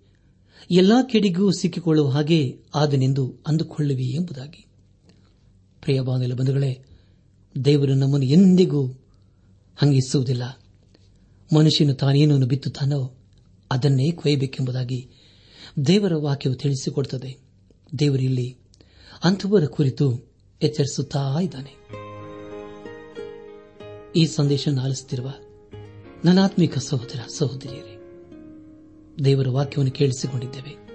ಎಲ್ಲಾ 0.71 1.03
ಕೆಡಿಗೂ 1.03 1.51
ಸಿಕ್ಕಿಕೊಳ್ಳುವ 1.51 2.09
ಹಾಗೆ 2.09 2.59
ಆದನೆಂದು 2.75 3.35
ಅಂದುಕೊಳ್ಳುವಿ 3.47 4.09
ಎಂಬುದಾಗಿ. 4.09 4.65
ಪ್ರಿಯ 5.81 6.01
ಬಾಂಧವ 6.01 6.35
ಬಂಧುಗಳೇ, 6.35 6.85
ದೇವರು 7.65 7.93
ನಮ್ಮನ್ನು 7.93 8.25
ಎಂದಿಗೂ 8.25 8.87
ಹಂಗಿಸುವುದಿಲ್ಲ. 9.77 10.59
ಮನುಷ್ಯನು 11.55 11.93
ತಾನೇನನ್ನು 11.93 12.47
ಬಿತ್ತುತ್ತಾನೋ 12.47 13.16
ಅದನ್ನೇ 13.71 14.11
ಕೊಯ್ಯಬೇಕೆಂಬುದಾಗಿ 14.11 15.09
ದೇವರ 15.87 16.13
ವಾಕ್ಯವು 16.15 16.55
ತಿಳಿಸಿಕೊಡುತ್ತದೆ. 16.55 17.37
ದೇವರಿಲ್ಲಿ 17.99 18.57
ಅಂಥವರ 19.23 19.65
ಕುರಿತು 19.65 20.35
ಎಚ್ಚರಿಸುತ್ತಾ 20.61 21.39
ಇದ್ದಾನೆ. 21.41 21.71
ಈ 24.15 24.25
ಸಂದೇಶ 24.25 24.67
ಆಲಿಸುತ್ತಿರುವ 24.83 25.33
ನನಾತ್ಮಿಕ 26.25 26.77
ಸಹೋದರ, 26.77 27.19
ಸಹೋದರಿಯರೇ, 27.37 27.93
ದೇವರ 29.25 29.47
ವಾಕ್ಯವನ್ನು 29.49 29.93
ಕೇಳಿಸಿಕೊಂಡಿದ್ದೇವೆ. 29.93 30.87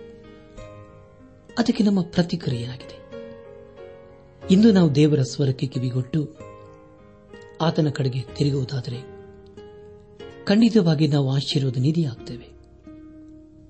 ಅದಕ್ಕೆ 1.58 1.84
ನಮ್ಮ 1.84 2.02
ಪ್ರತಿಕ್ರಿಯೆಯಾಗಿದೆ 2.02 3.02
ಇಂದು 4.50 4.72
ನಾವು 4.72 4.94
ದೇವರ 4.94 5.22
ಸ್ವರಕ್ಕೆ 5.22 5.66
ಕಿವಿಗೊಟ್ಟು 5.66 6.36
ಆತನ 7.60 7.88
ಕಡೆಗೆ 7.88 8.22
ತಿರುಗುವುದಾದರೆ 8.22 9.12
ಖಂಡಿತವಾಗಿ 10.44 11.08
ನಾವು 11.08 11.32
ಆಶೀರ್ವಾದ 11.32 11.76
ನಿಧಿಯಾಗ್ತೇವೆ 11.76 12.61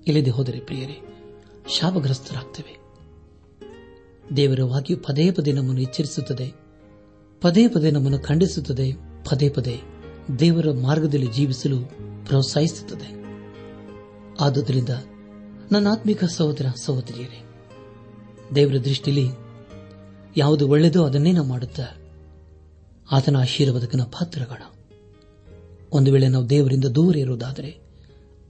ಇಲ್ಲದೆ 0.06 0.30
ಹೋದರೆ 0.30 0.60
ಪ್ರಿಯರೇ, 0.60 1.00
ಶಾಪಗ್ರಸ್ತರಾಗ್ತೇವೆ. 1.68 2.82
ದೇವರ 4.36 4.60
ವಾಕ್ಯ 4.62 4.96
ಪದೇ 4.96 5.30
ಪದೇ 5.30 5.52
ನಮ್ಮನ್ನು 5.52 5.82
ಎಚ್ಚರಿಸುತ್ತದೆ, 5.82 6.52
ಪದೇ 7.40 7.68
ಪದೇ 7.68 7.90
ನಮ್ಮನ್ನು 7.90 8.18
ಖಂಡಿಸುತ್ತದೆ, 8.18 8.92
ಪದೇ 9.30 9.48
ಪದೇ 9.48 9.80
ದೇವರ 10.40 10.66
ಮಾರ್ಗದಲ್ಲಿ 10.82 11.26
ಜೀವಿಸಲು 11.26 11.76
ಪ್ರೋತ್ಸಾಹಿಸುತ್ತದೆ. 12.26 13.22
ಆದುದರಿಂದ 14.40 14.88
ನನ್ನ 15.72 15.86
ಆತ್ಮಿಕ 15.92 16.24
ಸಹೋದರ, 16.24 16.66
ಸಹೋದರಿಯರೇ, 16.76 17.44
ದೇವರ 18.54 18.76
ದೃಷ್ಟಿಯಲ್ಲಿ 18.76 19.28
ಯಾವುದು 20.36 20.68
ಒಳ್ಳೆಯದೋ 20.68 21.04
ಅದನ್ನೇ 21.04 21.32
ನಾವು 21.32 21.46
ಮಾಡುತ್ತಾ, 21.46 21.84
ಆತನ 23.12 23.36
ಆಶೀರ್ವಾದಕ್ಕೆ 23.36 23.98
ಪಾತ್ರಗಳ 23.98 24.62
ಒಂದು 25.92 26.12
ವೇಳೆ 26.12 26.28
ನಾವು 26.28 26.50
ದೇವರಿಂದ 26.50 26.84
ದೂರ 26.84 27.16
ಇರುವುದಾದರೆ, 27.16 27.70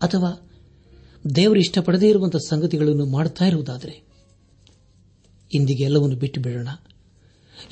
ಅಥವಾ 0.02 0.51
ದೇವರು 1.36 1.60
ಇಷ್ಟಪಡದೇ 1.60 2.08
ಇರುವಂತಹ 2.08 2.38
ಸಂಗತಿಗಳನ್ನು 2.38 3.06
ಮಾಡುತ್ತಾ 3.06 3.44
ಇರುವುದಾದರೆ 3.44 4.02
ಇಂದಿಗೆ 5.54 5.84
ಎಲ್ಲವನ್ನು 5.84 6.16
ಬಿಟ್ಟು 6.16 6.40
ಬಿಡೋಣ. 6.40 6.68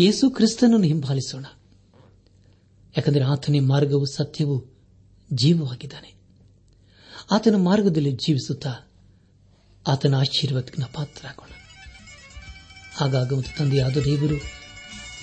ಯೇಸು 0.01 0.31
ಕ್ರಿಸ್ತನನ್ನು 0.31 0.87
ಹಿಂಬಾಲಿಸೋಣ. 0.87 1.45
ಯಾಕಂದರೆ 2.97 3.25
ಆತನೇ 3.25 3.61
ಮಾರ್ಗವು 3.61 4.07
ಸತ್ಯವು 4.07 4.67
ಜೀವವಾಗಿದ್ದಾನೆ. 5.33 6.15
ಆತನ 7.31 7.55
ಮಾರ್ಗದಲ್ಲಿ 7.55 8.13
ಜೀವಿಸುತ್ತಾ 8.13 8.75
ಆತನ 9.87 10.15
ಆಶೀರ್ವಾದಕ್ಕೆ 10.15 10.83
ಪಾತ್ರರಾಗೋಣ. 10.93 11.49
ಹಾಗಾಗುವಂತ 12.95 13.47
ತಂದೆಯಾದ 13.59 13.97
ದೇವರು 13.97 14.37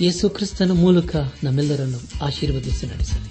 ಯೇಸು 0.01 0.29
ಕ್ರಿಸ್ತನ 0.29 0.71
ಮೂಲಕ 0.71 1.15
ನಮ್ಮೆಲ್ಲರನ್ನು 1.43 2.25
ಆಶೀರ್ವದಿಸಿ 2.25 2.87
ನಡೆಸಲಿ. 2.87 3.29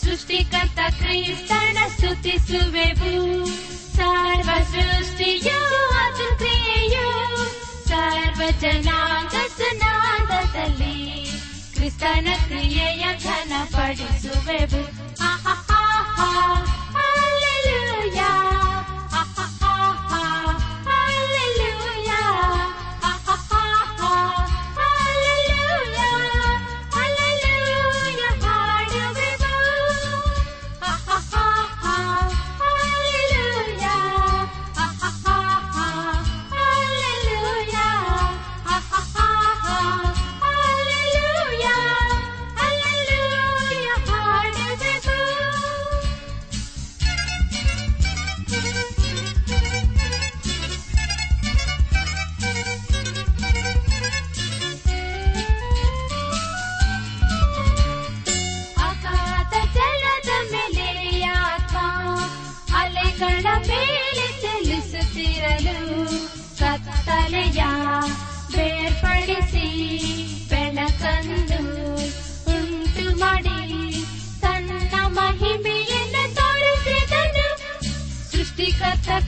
ಸೃಷ್ಟಿಕರ್ತ 0.00 0.78
ಕ್ರಿಸ್ತನ 0.98 1.78
ಸ್ತುತಿಸುವೆವು 1.96 3.48
ಸರ್ವ 3.99 4.49
ಸೃಷ್ಟಿಯು 4.71 5.57
ಅದು 6.01 6.27
ಕ್ರಿಯೆಯು 6.41 7.07
ಸರ್ವ 7.89 8.41
ಜನಾಂಗ 8.63 9.35
ಸುನಾದದಲ್ಲಿ 9.57 10.97
ಕ್ರಿಸ್ತನ 11.75 12.27
ಕ್ರಿಯೆಯ 12.47 13.05
ಘನಪಡಿಸುವೆವು 13.25 14.83
Hallelujah. 15.27 16.65
Hallelujah. 16.97 18.58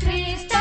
ಕ್ರಿಸ್ತನ 0.03 0.52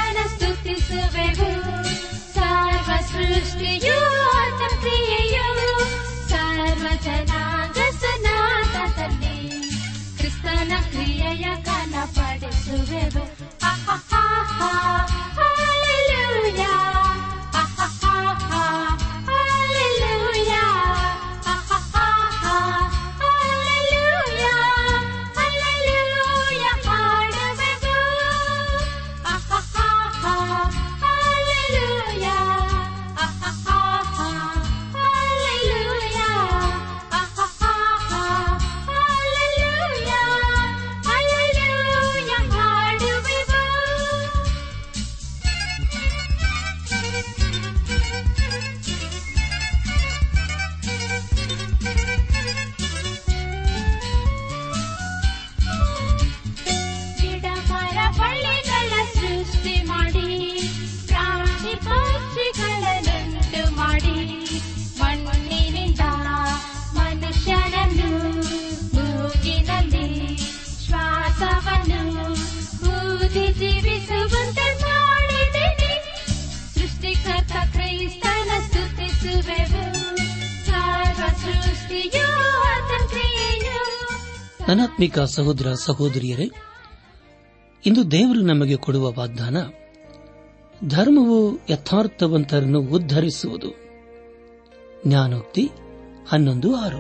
ಅನಾತ್ಮಿಕ 85.02 85.30
ಸಹೋದರ 85.30 85.74
ಸಹೋದರಿಯರೇ, 85.74 86.52
ಇಂದು 87.86 88.12
ದೇವರು 88.12 88.42
ನಮಗೆ 88.42 88.76
ಕೊಡುವ 88.76 89.12
ವಾಗ್ದಾನ, 89.12 89.58
ಧರ್ಮವು 90.88 91.60
ಯಥಾರ್ಥವಂತರನ್ನು 91.70 92.82
ಉದ್ಧರಿಸುವುದು. 92.82 93.68
ಜ್ಞಾನೋಕ್ತಿ 95.08 95.70
ಹನ್ನೊಂದು 96.30 96.76
ಆರು. 96.76 96.98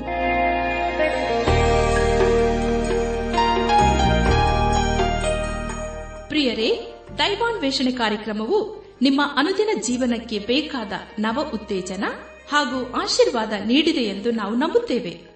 ಪ್ರಿಯರೇ, 6.29 6.95
ದೈವಾನ್ವೇಷಣೆ 7.17 7.91
ಕಾರ್ಯಕ್ರಮವು 7.91 8.85
ನಿಮ್ಮ 9.01 9.21
ಅನುದಿನ 9.35 9.69
ಜೀವನಕ್ಕೆ 9.83 10.39
ಬೇಕಾದ 10.39 10.91
ನವ 11.19 11.51
ಉತ್ತೇಜನ 11.53 12.03
ಹಾಗೂ 12.51 13.01
ಆಶೀರ್ವಾದ 13.01 13.53
ನೀಡಿದೆ 13.65 14.01
ಎಂದು 14.01 14.31
ನಾವು 14.31 14.55
ನಂಬುತ್ತೇವೆ. 14.55 15.31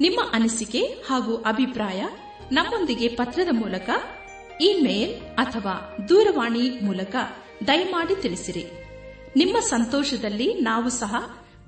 ನಿಮ್ಮ 0.00 0.20
ಅನಿಸಿಕೆ 0.32 0.82
ಹಾಗೂ 0.82 1.36
ಅಭಿಪ್ರಾಯ 1.36 2.04
ನಮ್ಮೊಂದಿಗೆ 2.52 3.08
ಪತ್ರದ 3.08 3.48
ಮೂಲಕ 3.50 3.90
ಇಮೇಲ್ 4.60 5.20
ಅಥವಾ 5.20 5.96
ದೂರವಾಣಿ 6.08 6.80
ಮೂಲಕ 6.84 7.16
ದಯಮಾಡಿ 7.66 8.22
ತಿಳಿಸಿರಿ. 8.22 8.66
ನಿಮ್ಮ 9.36 9.60
ಸಂತೋಷದಲ್ಲಿ 9.60 10.54
ನಾವು 10.54 10.88
ಸಹ 10.88 11.14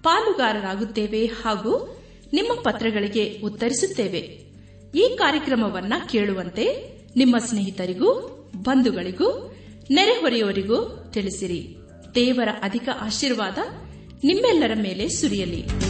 ಪಾಲುಗಾರರಾಗುತ್ತೇವೆ 0.02 1.26
ಹಾಗೂ 1.26 2.02
ನಿಮ್ಮ 2.32 2.60
ಪತ್ರಗಳಿಗೆ 2.60 3.40
ಉತ್ತರಿಸುತ್ತೇವೆ. 3.44 4.40
ಈ 4.94 5.16
ಕಾರ್ಯಕ್ರಮವನ್ನ 5.18 5.92
ಕೇಳುವಂತೆ 6.12 6.90
ನಿಮ್ಮ 7.16 7.38
ಸ್ನೇಹಿತರಿಗೂ, 7.38 8.12
ಬಂಧುಗಳಿಗೂ, 8.56 9.54
ನೆರೆಹೊರೆಯವರಿಗೂ 9.90 11.10
ತಿಳಿಸಿರಿ. 11.12 11.76
ದೇವರ 12.14 12.48
ಅಧಿಕ 12.62 12.88
ಆಶೀರ್ವಾದ 13.00 13.58
ನಿಮ್ಮೆಲ್ಲರ 14.24 14.72
ಮೇಲೆ 14.82 15.08
ಸುರಿಯಲಿ. 15.08 15.89